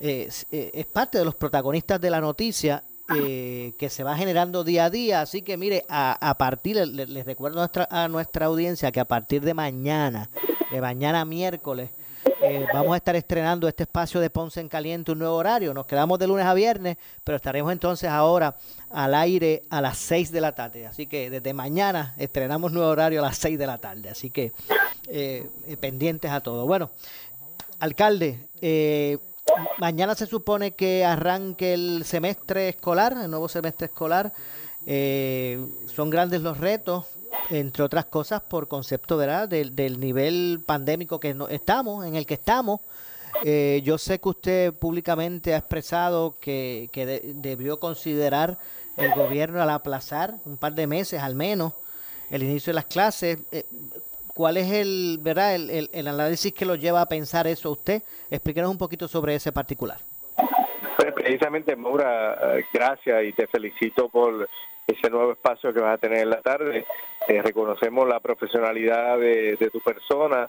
[0.00, 0.46] es
[0.92, 2.82] parte de los protagonistas de la noticia
[3.16, 5.20] eh, que se va generando día a día.
[5.22, 9.42] Así que mire, a, partir, les, recuerdo a nuestra, a nuestra audiencia que a partir
[9.42, 10.28] de mañana,
[10.70, 11.90] de mañana miércoles,
[12.50, 15.74] eh, vamos a estar estrenando este espacio de Ponce en Caliente, un nuevo horario.
[15.74, 18.56] Nos quedamos de lunes a viernes, pero estaremos entonces ahora
[18.90, 20.86] al aire a las 6 de la tarde.
[20.86, 24.08] Así que desde mañana estrenamos nuevo horario a las 6 de la tarde.
[24.08, 24.54] Así que
[25.08, 25.46] eh,
[25.78, 26.66] pendientes a todo.
[26.66, 26.90] Bueno,
[27.80, 29.18] alcalde, eh,
[29.76, 34.32] mañana se supone que arranque el semestre escolar, el nuevo semestre escolar.
[34.86, 37.04] Son grandes los retos,
[37.50, 39.48] entre otras cosas, por concepto ¿verdad?
[39.48, 42.80] Del, del nivel pandémico que no, estamos, en el que estamos.
[43.44, 46.90] Eh, yo sé que usted públicamente ha expresado que,
[47.36, 48.58] debió considerar
[48.96, 51.74] el gobierno al aplazar un par de meses al menos
[52.30, 53.38] el inicio de las clases.
[53.52, 53.64] Eh,
[54.34, 58.02] ¿Cuál es el, verdad, el, el, análisis que lo lleva a pensar eso usted?
[58.30, 59.98] Explíquenos un poquito sobre ese particular.
[60.96, 64.48] Pues precisamente, Maura, eh, gracias y te felicito por
[64.88, 66.86] ese nuevo espacio que vas a tener en la tarde.
[67.28, 70.48] Eh, reconocemos la profesionalidad de, tu persona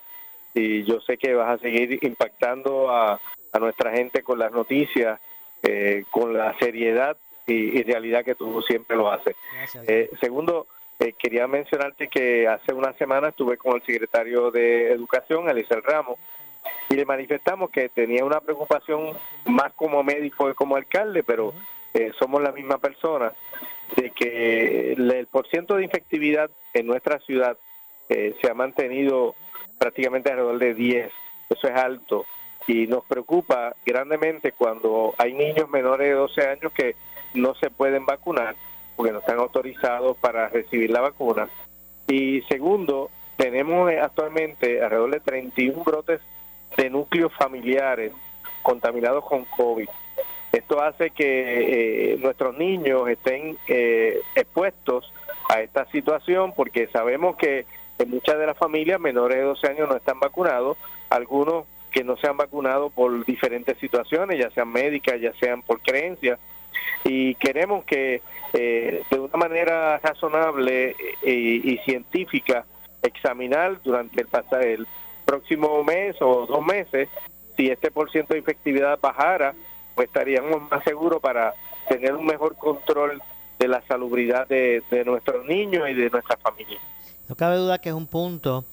[0.53, 3.19] y yo sé que vas a seguir impactando a,
[3.59, 5.19] nuestra gente con las noticias,
[5.63, 9.35] eh, con la seriedad y, y realidad que tú siempre lo haces.
[9.87, 10.67] Eh, segundo,
[10.99, 16.17] eh, quería mencionarte que hace una semana estuve con el secretario de Educación, Elisel Ramos,
[16.89, 21.53] y le manifestamos que tenía una preocupación más como médico que como alcalde, pero
[22.19, 23.33] somos la misma persona,
[23.95, 27.57] de que el, porciento de infectividad en nuestra ciudad
[28.09, 29.35] eh, se ha mantenido
[29.77, 31.11] prácticamente alrededor de 10.
[31.49, 32.25] Eso es alto
[32.67, 36.95] y nos preocupa grandemente cuando hay niños menores de 12 años que
[37.33, 38.55] no se pueden vacunar
[38.95, 41.49] porque no están autorizados para recibir la vacuna.
[42.07, 46.21] Y segundo, tenemos eh, actualmente alrededor de 31 brotes
[46.75, 48.11] de núcleos familiares
[48.61, 49.87] contaminados con COVID.
[50.51, 55.13] Esto hace que eh, nuestros niños estén eh, expuestos
[55.49, 57.65] a esta situación porque sabemos que
[57.99, 60.77] en muchas de las familias menores de 12 años no están vacunados,
[61.09, 65.81] algunos que no se han vacunado por diferentes situaciones, ya sean médicas, ya sean por
[65.81, 66.39] creencias,
[67.03, 68.21] y queremos que
[68.53, 72.65] eh, de una manera razonable eh, y, científica
[73.01, 74.27] examinar durante el,
[74.61, 74.87] el
[75.25, 77.09] próximo mes o dos meses
[77.55, 79.53] si este por ciento de efectividad bajara,
[79.99, 81.53] pues estaríamos más seguros para
[81.89, 83.21] tener un mejor control
[83.59, 86.81] de la salubridad de, nuestros niños y de nuestras familias.
[87.27, 88.63] No cabe duda que es un punto,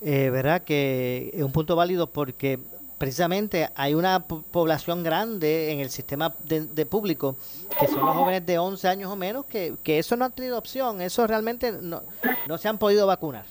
[0.00, 0.62] eh, ¿verdad?
[0.62, 2.60] Que es un punto válido porque
[2.98, 7.34] precisamente hay una po- población grande en el sistema de, de público
[7.80, 10.56] que son los jóvenes de 11 años o menos que, que eso no han tenido
[10.56, 12.04] opción, eso realmente no,
[12.46, 13.44] no se han podido vacunar.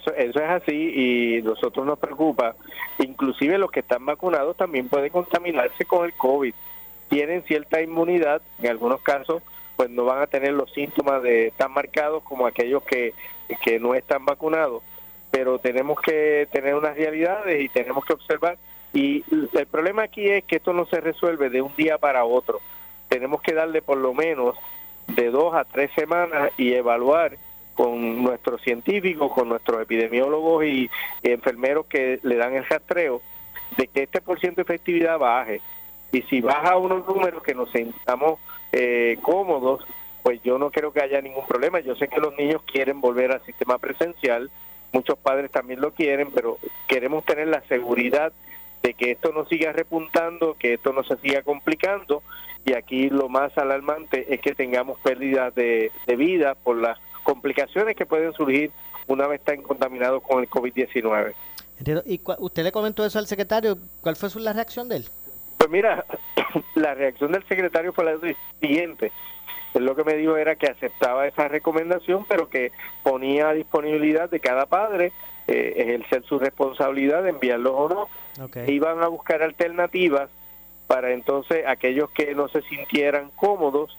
[0.00, 2.54] Eso, eso es así y nosotros nos preocupa.
[2.98, 6.54] Inclusive los que están vacunados también pueden contaminarse con el COVID.
[7.08, 9.42] Tienen cierta inmunidad, en algunos casos
[9.76, 13.14] pues no van a tener los síntomas de tan marcados como aquellos que,
[13.64, 14.82] que no están vacunados.
[15.30, 18.58] Pero tenemos que tener unas realidades y tenemos que observar.
[18.92, 22.60] Y el problema aquí es que esto no se resuelve de un día para otro.
[23.08, 24.54] Tenemos que darle por lo menos
[25.06, 27.38] de dos a tres semanas y evaluar
[27.80, 30.90] con nuestros científicos, con nuestros epidemiólogos y,
[31.22, 33.22] enfermeros que le dan el rastreo
[33.78, 35.62] de que este por ciento de efectividad baje.
[36.12, 38.38] Y si baja unos números que nos sintamos
[38.72, 39.86] eh, cómodos,
[40.22, 41.80] pues yo no creo que haya ningún problema.
[41.80, 44.50] Yo sé que los niños quieren volver al sistema presencial,
[44.92, 48.30] muchos padres también lo quieren, pero queremos tener la seguridad
[48.82, 52.22] de que esto no siga repuntando, que esto no se siga complicando
[52.66, 57.96] y aquí lo más alarmante es que tengamos pérdidas de, de vida por las complicaciones
[57.96, 58.70] que pueden surgir
[59.06, 61.34] una vez están contaminados con el COVID-19.
[61.78, 62.02] Entiendo.
[62.06, 63.78] ¿Y usted le comentó eso al secretario?
[64.00, 65.08] ¿Cuál fue su, la reacción de él?
[65.56, 66.04] Pues mira,
[66.74, 68.18] la reacción del secretario fue la
[68.60, 69.12] siguiente.
[69.74, 74.28] Él lo que me dijo era que aceptaba esa recomendación, pero que ponía a disponibilidad
[74.28, 75.12] de cada padre
[75.46, 78.08] eh, ejercer su responsabilidad de enviarlos o no.
[78.54, 80.30] E iban a buscar alternativas
[80.86, 83.96] para entonces aquellos que no se sintieran cómodos,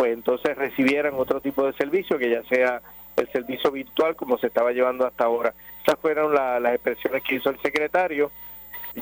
[0.00, 2.80] pues entonces recibieran otro tipo de servicio, que ya sea
[3.18, 5.52] el servicio virtual como se estaba llevando hasta ahora.
[5.82, 8.30] Esas fueron la- las expresiones que hizo el secretario.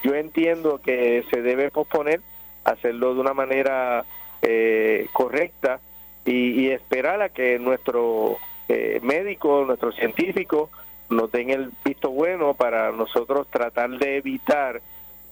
[0.03, 2.21] Yo entiendo que se debe posponer,
[2.65, 4.05] hacerlo de una manera
[4.43, 5.79] eh, correcta
[6.25, 8.39] y, y esperar a que nuestro
[8.69, 10.69] eh, médico, nuestro científico
[11.11, 14.83] nos den el visto bueno para nosotros tratar de evitar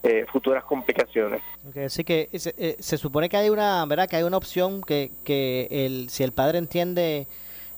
[0.03, 1.43] eh, futuras complicaciones.
[1.85, 4.09] Así que se, eh, se supone que hay una, ¿verdad?
[4.09, 7.27] Que hay una opción que, que el, si el padre entiende,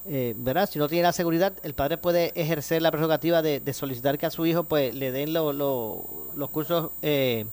[0.07, 0.69] eh, ¿verdad?
[0.69, 4.27] Si no tiene la seguridad, el padre puede ejercer la prerrogativa de, de solicitar que
[4.27, 6.05] a su hijo pues le den lo- lo-
[6.35, 7.45] los cursos eh,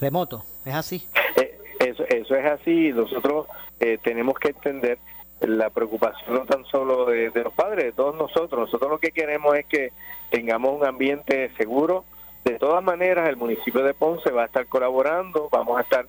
[0.00, 0.42] remotos.
[0.64, 1.06] ¿Es así?
[1.36, 2.92] Eh, Eso, eso es así.
[2.92, 3.46] Nosotros
[3.80, 4.98] eh, tenemos que entender
[5.40, 8.60] la preocupación no tan solo de, de los padres, de todos nosotros.
[8.60, 9.90] Nosotros lo que queremos es que
[10.30, 12.04] tengamos un ambiente seguro.
[12.44, 16.06] De todas maneras, el municipio de Ponce va a estar colaborando, vamos a estar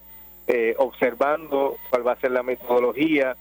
[0.47, 3.35] eh, observando cuál va a ser la metodología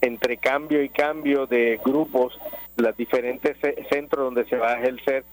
[0.00, 2.38] entre cambio y cambio de grupos,
[2.76, 5.24] los diferentes ce- centros donde se va a ejercer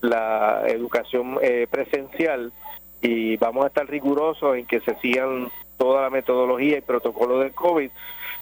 [0.00, 2.52] la educación eh, presencial.
[3.00, 7.52] Y vamos a estar rigurosos en que se sigan toda la metodología y protocolo del
[7.52, 7.90] COVID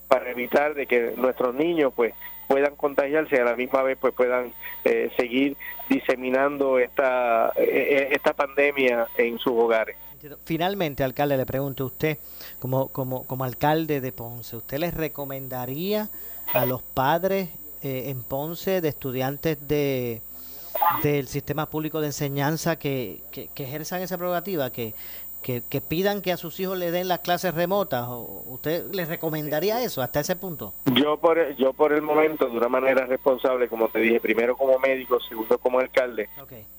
[0.08, 2.14] para evitar de que nuestros niños pues
[2.46, 4.52] puedan contagiarse y a la misma vez pues puedan
[4.84, 5.56] eh, seguir
[5.88, 9.96] diseminando esta eh, esta pandemia en sus hogares.
[10.44, 12.18] Finalmente, alcalde, le pregunto a usted,
[12.58, 16.08] como, como, como alcalde de Ponce, ¿usted les recomendaría
[16.52, 17.50] a los padres
[17.82, 20.22] eh, en Ponce de estudiantes de
[21.02, 24.92] del sistema público de enseñanza que, que, que ejerzan esa prerrogativa, que,
[25.42, 28.04] que, que pidan que a sus hijos le den las clases remotas?
[28.08, 30.74] ¿O ¿Usted les recomendaría eso hasta ese punto?
[30.94, 34.78] Yo por yo por el momento de una manera responsable, como te dije, primero como
[34.78, 36.28] médico, segundo como alcalde,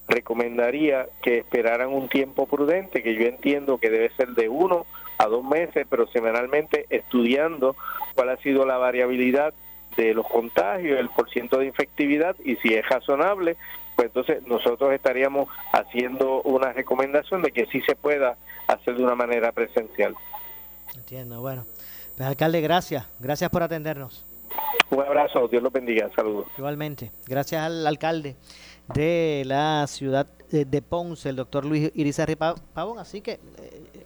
[0.08, 4.86] recomendaría que esperaran un tiempo prudente, que yo entiendo que debe ser de uno
[5.18, 7.76] a dos meses, pero semanalmente estudiando
[8.16, 9.53] cuál ha sido la variabilidad
[9.95, 13.58] de los contagios, el porciento de infectividad y si es razonable,
[13.97, 18.37] pues entonces nosotros estaríamos haciendo una recomendación de que sí se pueda
[18.67, 20.15] hacer de una manera presencial.
[20.95, 21.65] Entiendo, bueno.
[22.15, 23.07] Pues alcalde, gracias.
[23.19, 24.23] Gracias por atendernos.
[24.91, 26.45] Un abrazo, Dios los bendiga, saludos.
[26.59, 28.35] Igualmente, gracias al alcalde
[28.93, 32.99] de la ciudad de Ponce, el doctor Luis Irizarry Pavón.
[32.99, 34.05] Así que eh,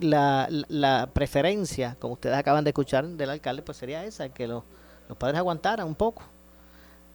[0.00, 4.64] la, la, preferencia, como ustedes acaban de escuchar del alcalde, pues sería esa, que los,
[5.08, 6.22] los padres aguantaran un poco,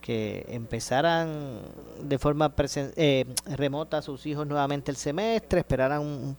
[0.00, 1.60] que empezaran
[2.00, 2.52] de forma
[2.96, 3.24] eh,
[3.56, 6.36] remota a sus hijos nuevamente el semestre, esperaran un,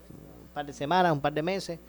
[0.54, 1.80] par de semanas, un par de meses,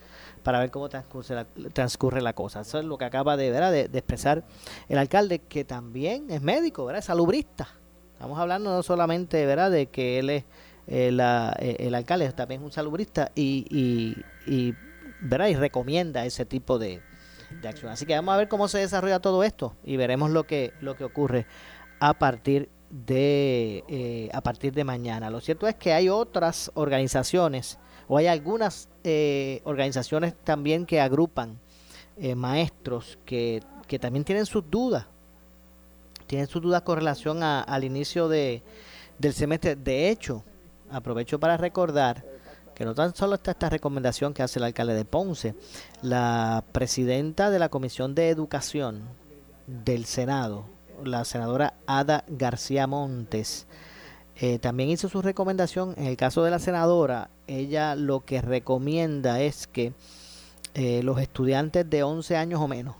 [0.42, 2.60] para ver cómo transcurre la, transcurre la cosa.
[2.60, 3.72] Eso es lo que acaba de, ¿verdad?
[3.72, 4.44] de, expresar
[4.88, 7.00] el alcalde, que también es médico, ¿verdad?
[7.00, 7.68] es salubrista.
[8.12, 9.70] Estamos hablando no solamente ¿verdad?
[9.70, 10.44] de que él es
[10.88, 11.16] eh,
[11.60, 14.74] eh, el alcalde, también es un salubrista y, y, y,
[15.20, 15.48] ¿verdad?
[15.48, 17.00] y recomienda ese tipo de,
[17.90, 20.96] Así que vamos a ver cómo se desarrolla todo esto y veremos lo que, lo
[20.96, 21.46] que ocurre
[22.00, 25.30] a partir de eh, a partir de mañana.
[25.30, 31.58] Lo cierto es que hay otras organizaciones o hay algunas eh, organizaciones también que agrupan
[32.16, 35.06] eh, maestros que, que, también tienen sus dudas.
[36.26, 38.62] Tienen sus dudas con relación al inicio de,
[39.18, 39.76] del semestre.
[39.76, 40.42] De hecho,
[40.90, 42.24] aprovecho para recordar
[42.78, 45.56] que no tan solo está esta recomendación que hace el alcalde de Ponce,
[46.00, 49.02] la presidenta de la Comisión de Educación
[49.66, 50.64] del Senado,
[51.02, 53.66] la senadora Ada García Montes,
[54.36, 55.94] eh, también hizo su recomendación.
[55.96, 59.92] En el caso de la senadora, ella lo que recomienda es que
[60.74, 62.94] eh, los estudiantes de 11 años o menos,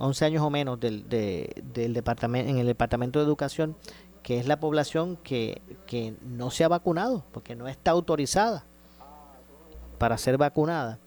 [0.00, 3.74] 11 años o menos del, del departamento, en el Departamento de Educación,
[4.22, 8.66] que es la población que, que no se ha vacunado, porque no está autorizada
[9.94, 10.98] para ser vacunada,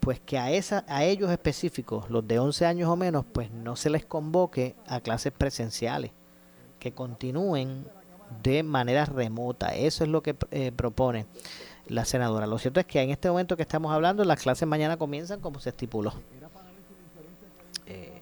[0.00, 3.76] pues que a, esa, a ellos específicos, los de 11 años o menos, pues no
[3.76, 6.10] se les convoque a clases presenciales,
[6.78, 7.86] que continúen
[8.42, 9.74] de manera remota.
[9.74, 11.26] Eso es lo que eh, propone
[11.88, 12.46] la senadora.
[12.46, 15.60] Lo cierto es que en este momento que estamos hablando, las clases mañana comienzan como
[15.60, 16.12] se estipuló.
[17.86, 18.20] Eh,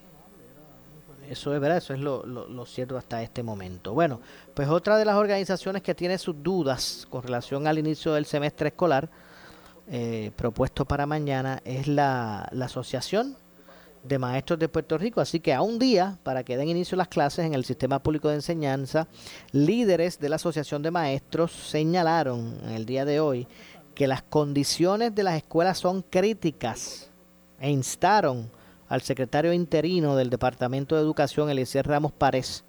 [1.29, 3.95] eso es verdad, eso es lo, lo, cierto hasta este momento.
[3.95, 4.21] Bueno,
[4.55, 8.69] pues otra de las organizaciones que tiene sus dudas con relación al inicio del semestre
[8.69, 9.09] escolar,
[9.89, 13.37] eh, propuesto para mañana es la, la, Asociación
[14.05, 15.21] de Maestros de Puerto Rico.
[15.21, 18.29] Así que a un día, para que den inicio las clases en el sistema público
[18.29, 19.09] de enseñanza,
[19.53, 23.47] líderes de la Asociación de Maestros señalaron en el día de hoy
[23.95, 27.11] que las condiciones de las escuelas son críticas
[27.61, 28.51] e instaron
[28.89, 32.65] al secretario interino del Departamento de Educación, Eliezer Ramos Párez,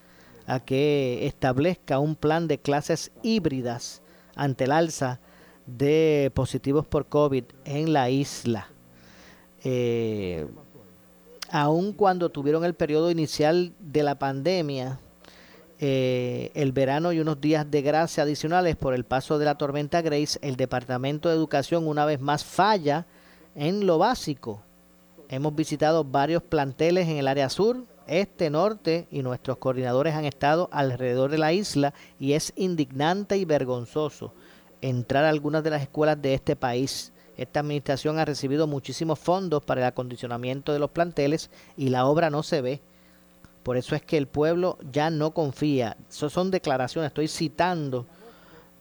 [0.47, 4.01] a que establezca un plan de clases híbridas
[4.35, 5.19] ante el alza
[5.65, 8.67] de positivos por COVID en la isla.
[9.63, 10.47] Eh,
[11.49, 14.99] aun cuando tuvieron el periodo inicial de la pandemia,
[15.79, 20.01] eh, el verano y unos días de gracia adicionales por el paso de la tormenta
[20.01, 23.05] Grace, el Departamento de Educación una vez más falla
[23.55, 24.61] en lo básico.
[25.29, 30.69] Hemos visitado varios planteles en el área sur, este, norte y nuestros coordinadores han estado
[30.71, 34.33] alrededor de la isla y es indignante y vergonzoso
[34.83, 37.13] entrar a algunas de las escuelas de este país.
[37.37, 42.29] Esta administración ha recibido muchísimos fondos para el acondicionamiento de los planteles y la obra
[42.29, 42.81] no se ve.
[43.63, 45.95] Por eso es que el pueblo ya no confía.
[46.09, 48.05] Eso son declaraciones, estoy citando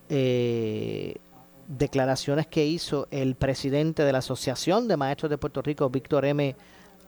[0.09, 1.15] eh,
[1.67, 6.55] declaraciones que hizo el presidente de la Asociación de Maestros de Puerto Rico, Víctor M.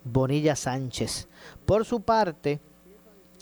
[0.06, 1.28] Bonilla Sánchez.
[1.66, 2.62] Por su parte,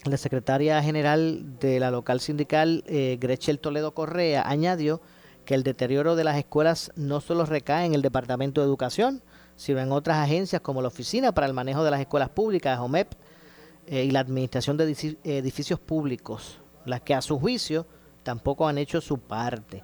[0.05, 3.19] la secretaria general de la local sindical, eh,
[3.61, 4.99] Toledo Correa, añadió
[5.45, 9.21] que el deterioro de las escuelas no solo recae en el Departamento de Educación,
[9.55, 13.13] sino en otras agencias como la Oficina para el Manejo de las Escuelas Públicas, OMEP,
[13.87, 14.85] eh, y la Administración de
[15.23, 17.85] Edificios Públicos, las que a su juicio
[18.23, 19.83] tampoco han hecho su parte.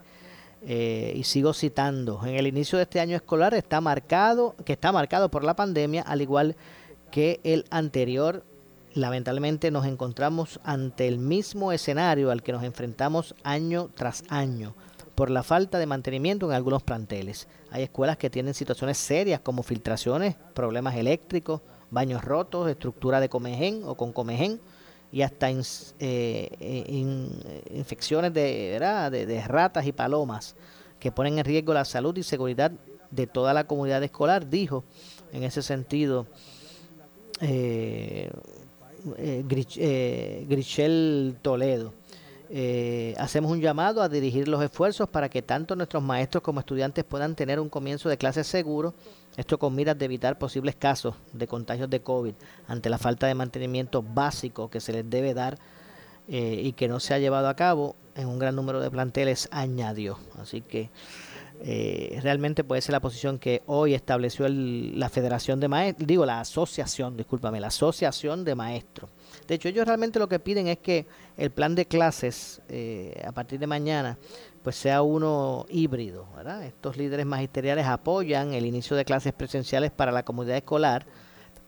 [0.61, 4.91] Eh, y sigo citando, en el inicio de este año escolar está marcado, que está
[4.91, 6.55] marcado por la pandemia, al igual
[7.11, 8.43] que el anterior,
[8.93, 14.75] lamentablemente nos encontramos ante el mismo escenario al que nos enfrentamos año tras año
[15.19, 17.49] por la falta de mantenimiento en algunos planteles.
[17.71, 21.59] Hay escuelas que tienen situaciones serias como filtraciones, problemas eléctricos,
[21.91, 24.61] baños rotos, estructura de comején o con comején
[25.11, 25.59] y hasta eh,
[25.99, 28.79] eh, infecciones de,
[29.11, 30.55] de, ratas y palomas
[31.01, 32.71] que ponen en riesgo la salud y seguridad
[33.11, 34.85] de toda la comunidad escolar, dijo
[35.33, 36.27] en ese sentido
[37.41, 38.31] eh,
[39.17, 41.98] eh Toledo.
[42.51, 47.03] Eh, hacemos un llamado a dirigir los esfuerzos para que tanto nuestros maestros como estudiantes
[47.03, 48.95] puedan tener un comienzo de clases seguro,
[49.37, 52.33] esto con miras de evitar posibles casos de contagios de COVID
[52.67, 55.59] ante la falta de mantenimiento básico que se les debe dar
[56.27, 59.47] eh, y que no se ha llevado a cabo en un gran número de planteles,
[59.51, 60.17] añadió.
[60.41, 60.89] Así que
[61.61, 66.39] eh, realmente puede ser la posición que hoy estableció la Federación de Maestros, digo la
[66.39, 69.09] asociación, discúlpame, la Asociación de Maestros.
[69.45, 71.05] De hecho, ellos realmente lo que piden es que
[71.35, 74.17] el plan de clases eh, a partir de mañana
[74.63, 76.27] pues sea uno híbrido.
[76.35, 76.63] ¿verdad?
[76.63, 81.05] Estos líderes magisteriales apoyan el inicio de clases presenciales para la comunidad escolar,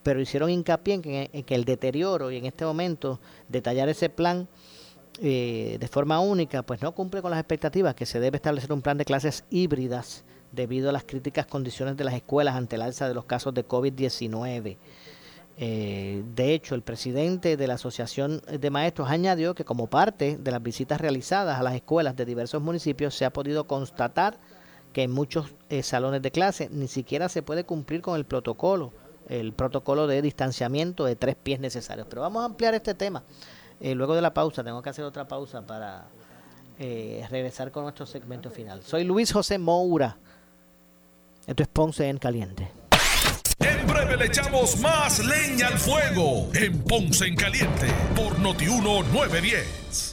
[0.02, 4.08] pero hicieron hincapié en que, en que el deterioro y en este momento detallar ese
[4.08, 4.48] plan
[5.20, 8.82] eh, de forma única, pues no cumple con las expectativas, que se debe establecer un
[8.82, 13.08] plan de clases híbridas debido a las críticas condiciones de las escuelas ante el alza
[13.08, 14.76] de los casos de COVID-19.
[15.58, 20.50] Eh, de hecho, el presidente de la Asociación de Maestros añadió que como parte de
[20.50, 24.38] las visitas realizadas a las escuelas de diversos municipios se ha podido constatar
[24.94, 28.92] que en muchos eh, salones de clase ni siquiera se puede cumplir con el protocolo,
[29.28, 32.06] el protocolo de distanciamiento de tres pies necesarios.
[32.08, 33.22] Pero vamos a ampliar este tema
[33.82, 36.04] eh, luego de la pausa, tengo que hacer otra pausa para
[36.78, 38.82] eh, regresar con nuestro segmento final.
[38.84, 40.16] Soy Luis José Moura.
[41.46, 42.70] Esto es Ponce en Caliente.
[43.58, 50.12] En breve le echamos más leña al fuego en Ponce en Caliente por Notiuno 910.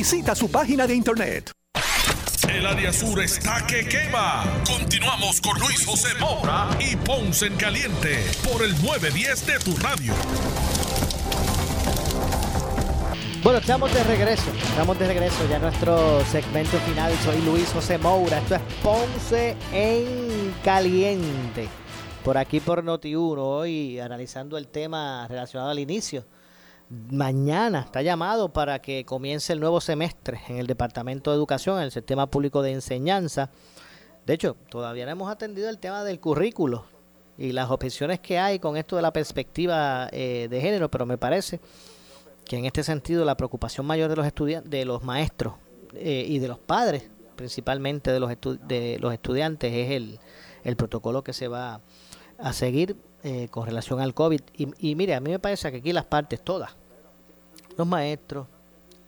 [0.00, 1.52] Visita su página de internet.
[2.48, 4.44] El área sur está que quema.
[4.66, 10.14] Continuamos con Luis José Moura y Ponce en Caliente por el 910 de tu radio.
[13.42, 14.50] Bueno, estamos de regreso.
[14.70, 17.12] Estamos de regreso ya en nuestro segmento final.
[17.22, 18.38] Soy Luis José Moura.
[18.38, 21.68] Esto es Ponce en Caliente.
[22.24, 26.24] Por aquí por Noti1, hoy analizando el tema relacionado al inicio
[26.90, 31.84] mañana está llamado para que comience el nuevo semestre en el Departamento de Educación, en
[31.84, 33.50] el Sistema Público de Enseñanza.
[34.26, 36.84] De hecho, todavía no hemos atendido el tema del currículo
[37.38, 41.16] y las objeciones que hay con esto de la perspectiva eh, de género, pero me
[41.16, 41.60] parece
[42.44, 45.54] que en este sentido la preocupación mayor de los estudiantes, de los maestros
[45.94, 48.30] eh, y de los padres, principalmente de los,
[48.66, 50.18] de los estudiantes, es el,
[50.64, 51.80] el protocolo que se va
[52.38, 54.40] a seguir eh, con relación al COVID.
[54.56, 56.76] Y, y, mire, a mí me parece que aquí las partes todas,
[57.80, 58.46] los maestros,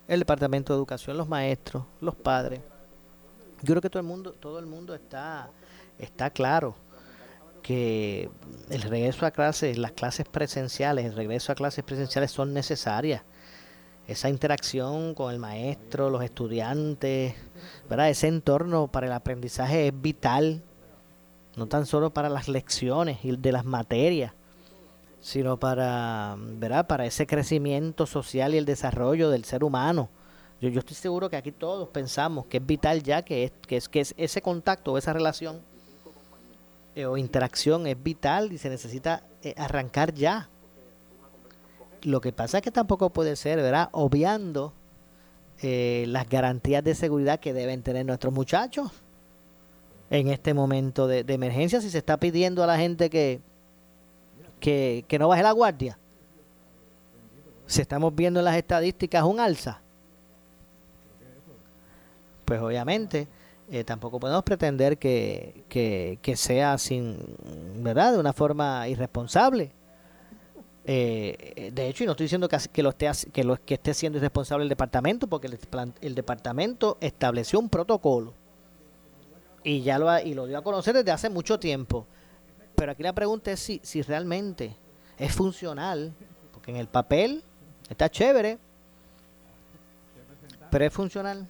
[0.09, 2.61] el departamento de educación, los maestros, los padres,
[3.61, 5.51] yo creo que todo el mundo, todo el mundo está,
[5.99, 6.75] está claro
[7.63, 8.31] que
[8.71, 13.23] el regreso a clases, las clases presenciales, el regreso a clases presenciales son necesarias.
[14.09, 17.35] Esa interacción con el maestro, los estudiantes,
[17.91, 18.09] ¿verdad?
[18.09, 20.65] ese entorno para el aprendizaje es vital
[21.57, 24.33] no tan solo para las lecciones y de las materias,
[25.23, 26.87] sino para, ¿verdad?
[26.87, 30.11] para ese crecimiento social y el desarrollo del ser humano.
[30.61, 33.79] Yo, yo estoy seguro que aquí todos pensamos que es vital ya que es, que
[33.79, 35.63] es, que es ese contacto o esa relación
[36.95, 40.51] eh, o interacción es vital y se necesita eh, arrancar ya.
[42.03, 43.89] Lo que pasa es que tampoco puede ser, ¿verdad?
[43.93, 44.75] Obviando
[45.63, 48.91] eh, las garantías de seguridad que deben tener nuestros muchachos
[50.11, 53.41] en este momento de, emergencia si se está pidiendo a la gente que,
[54.63, 55.99] que, no baje la guardia?
[57.67, 59.83] Si estamos viendo en las estadísticas un alza,
[62.45, 63.29] pues obviamente
[63.71, 67.19] eh, tampoco podemos pretender que, que, sea sin,
[67.77, 68.13] ¿verdad?
[68.13, 69.73] De una forma irresponsable.
[70.85, 73.95] Eh, de hecho, y no estoy diciendo que, que, lo esté, que, lo, que esté
[73.95, 75.59] siendo irresponsable el departamento, porque el,
[76.01, 78.35] el departamento estableció un protocolo
[79.65, 82.07] y ya lo, y lo dio a conocer desde hace mucho tiempo.
[82.83, 84.75] Pero aquí la pregunta es si, si realmente
[85.17, 86.13] es funcional,
[86.53, 87.45] porque en el papel
[87.89, 88.59] está chévere,
[90.69, 91.47] pero es funcional.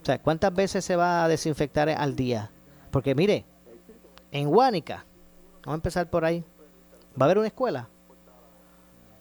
[0.00, 2.52] O sea, ¿cuántas veces se va a desinfectar al día?
[2.92, 3.44] Porque mire,
[4.30, 5.04] en Huánica,
[5.64, 6.44] vamos a empezar por ahí,
[7.20, 7.88] va a haber una escuela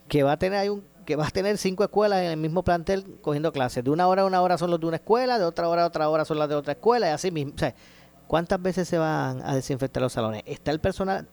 [0.08, 0.72] que va a tener
[1.08, 3.84] que va a tener cinco escuelas en el mismo plantel cogiendo clases.
[3.84, 5.88] De una hora a una hora son los de una escuela, de otra hora a
[5.88, 7.54] otra hora son las de otra escuela, y así mismo.
[7.56, 7.74] O sea,
[8.32, 10.41] ¿cuántas veces se van a desinfectar los salones?
[10.45, 11.27] Está el personal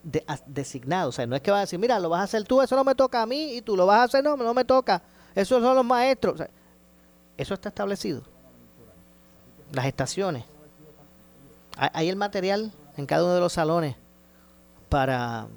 [0.45, 1.07] designado.
[1.07, 2.75] O sea, no es que va a decir, mira, lo vas a hacer tú, eso
[2.75, 5.01] no me toca a mí, y tú lo vas a hacer, no, no me toca.
[5.33, 6.43] Esos son los maestros.
[7.37, 8.23] Eso está establecido.
[9.71, 10.43] las estaciones.
[11.77, 13.95] Hay el material en cada uno de los salones
[14.89, 15.47] para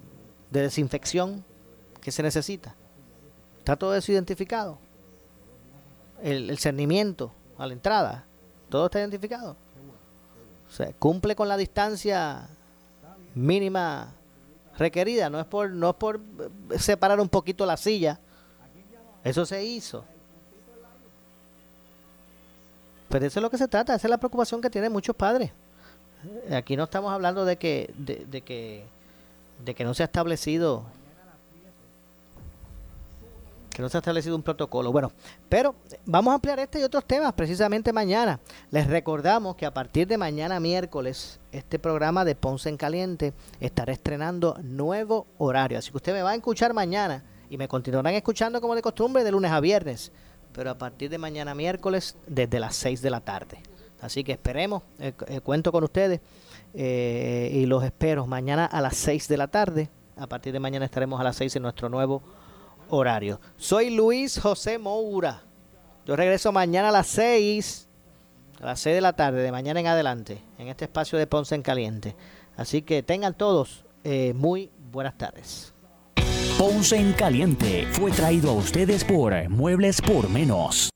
[0.49, 1.45] de desinfección
[2.01, 2.77] que se necesita.
[3.59, 4.79] Está todo eso identificado.
[6.23, 8.27] El, el cernimiento a la entrada,
[8.69, 9.57] todo está identificado.
[10.73, 12.49] O sea, cumple con la distancia
[13.35, 14.11] mínima
[14.79, 15.29] requerida.
[15.29, 16.19] No es por, no es por
[16.79, 18.19] separar un poquito la silla.
[19.23, 20.03] Eso se hizo.
[23.11, 25.51] Pero eso es lo que se trata, esa es la preocupación que tienen muchos padres.
[26.51, 28.87] Aquí no estamos hablando de que, de, que,
[29.63, 30.85] de que no se ha establecido
[33.73, 34.93] que no se ha establecido un protocolo.
[34.93, 35.13] Bueno,
[35.49, 38.41] pero vamos a ampliar este y otros temas precisamente mañana.
[38.71, 43.93] Les recordamos que a partir de mañana miércoles, este programa de Ponce en Caliente estará
[43.93, 45.79] estrenando nuevo horario.
[45.79, 49.25] Así que usted me va a escuchar mañana y me continuarán escuchando como de costumbre
[49.25, 50.13] de lunes a viernes,
[50.53, 53.59] pero a partir de mañana miércoles desde las 6 de la tarde.
[54.01, 56.21] Así que esperemos, eh, eh, cuento con ustedes
[56.75, 59.89] eh, y los espero mañana a las 6 de la tarde.
[60.17, 62.42] A partir de mañana estaremos a las 6 en nuestro nuevo horario.
[63.57, 65.43] Soy Luis José Moura.
[66.05, 67.89] Yo regreso mañana a las 6,
[68.61, 71.55] a las 6 de la tarde, de mañana en adelante, en este espacio de Ponce
[71.55, 72.15] en Caliente.
[72.55, 73.87] Así que tengan todos
[74.35, 75.73] muy buenas tardes.
[76.59, 80.91] Ponce en Caliente fue traído a ustedes por Muebles por Menos.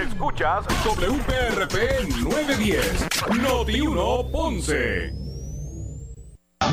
[0.00, 3.06] Escuchas WPRP 910,
[3.42, 5.25] Noti 1 Ponce.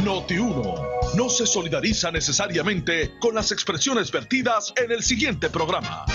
[0.04, 0.76] Noti 1
[1.16, 6.06] no se solidariza necesariamente con las expresiones vertidas en el siguiente programa.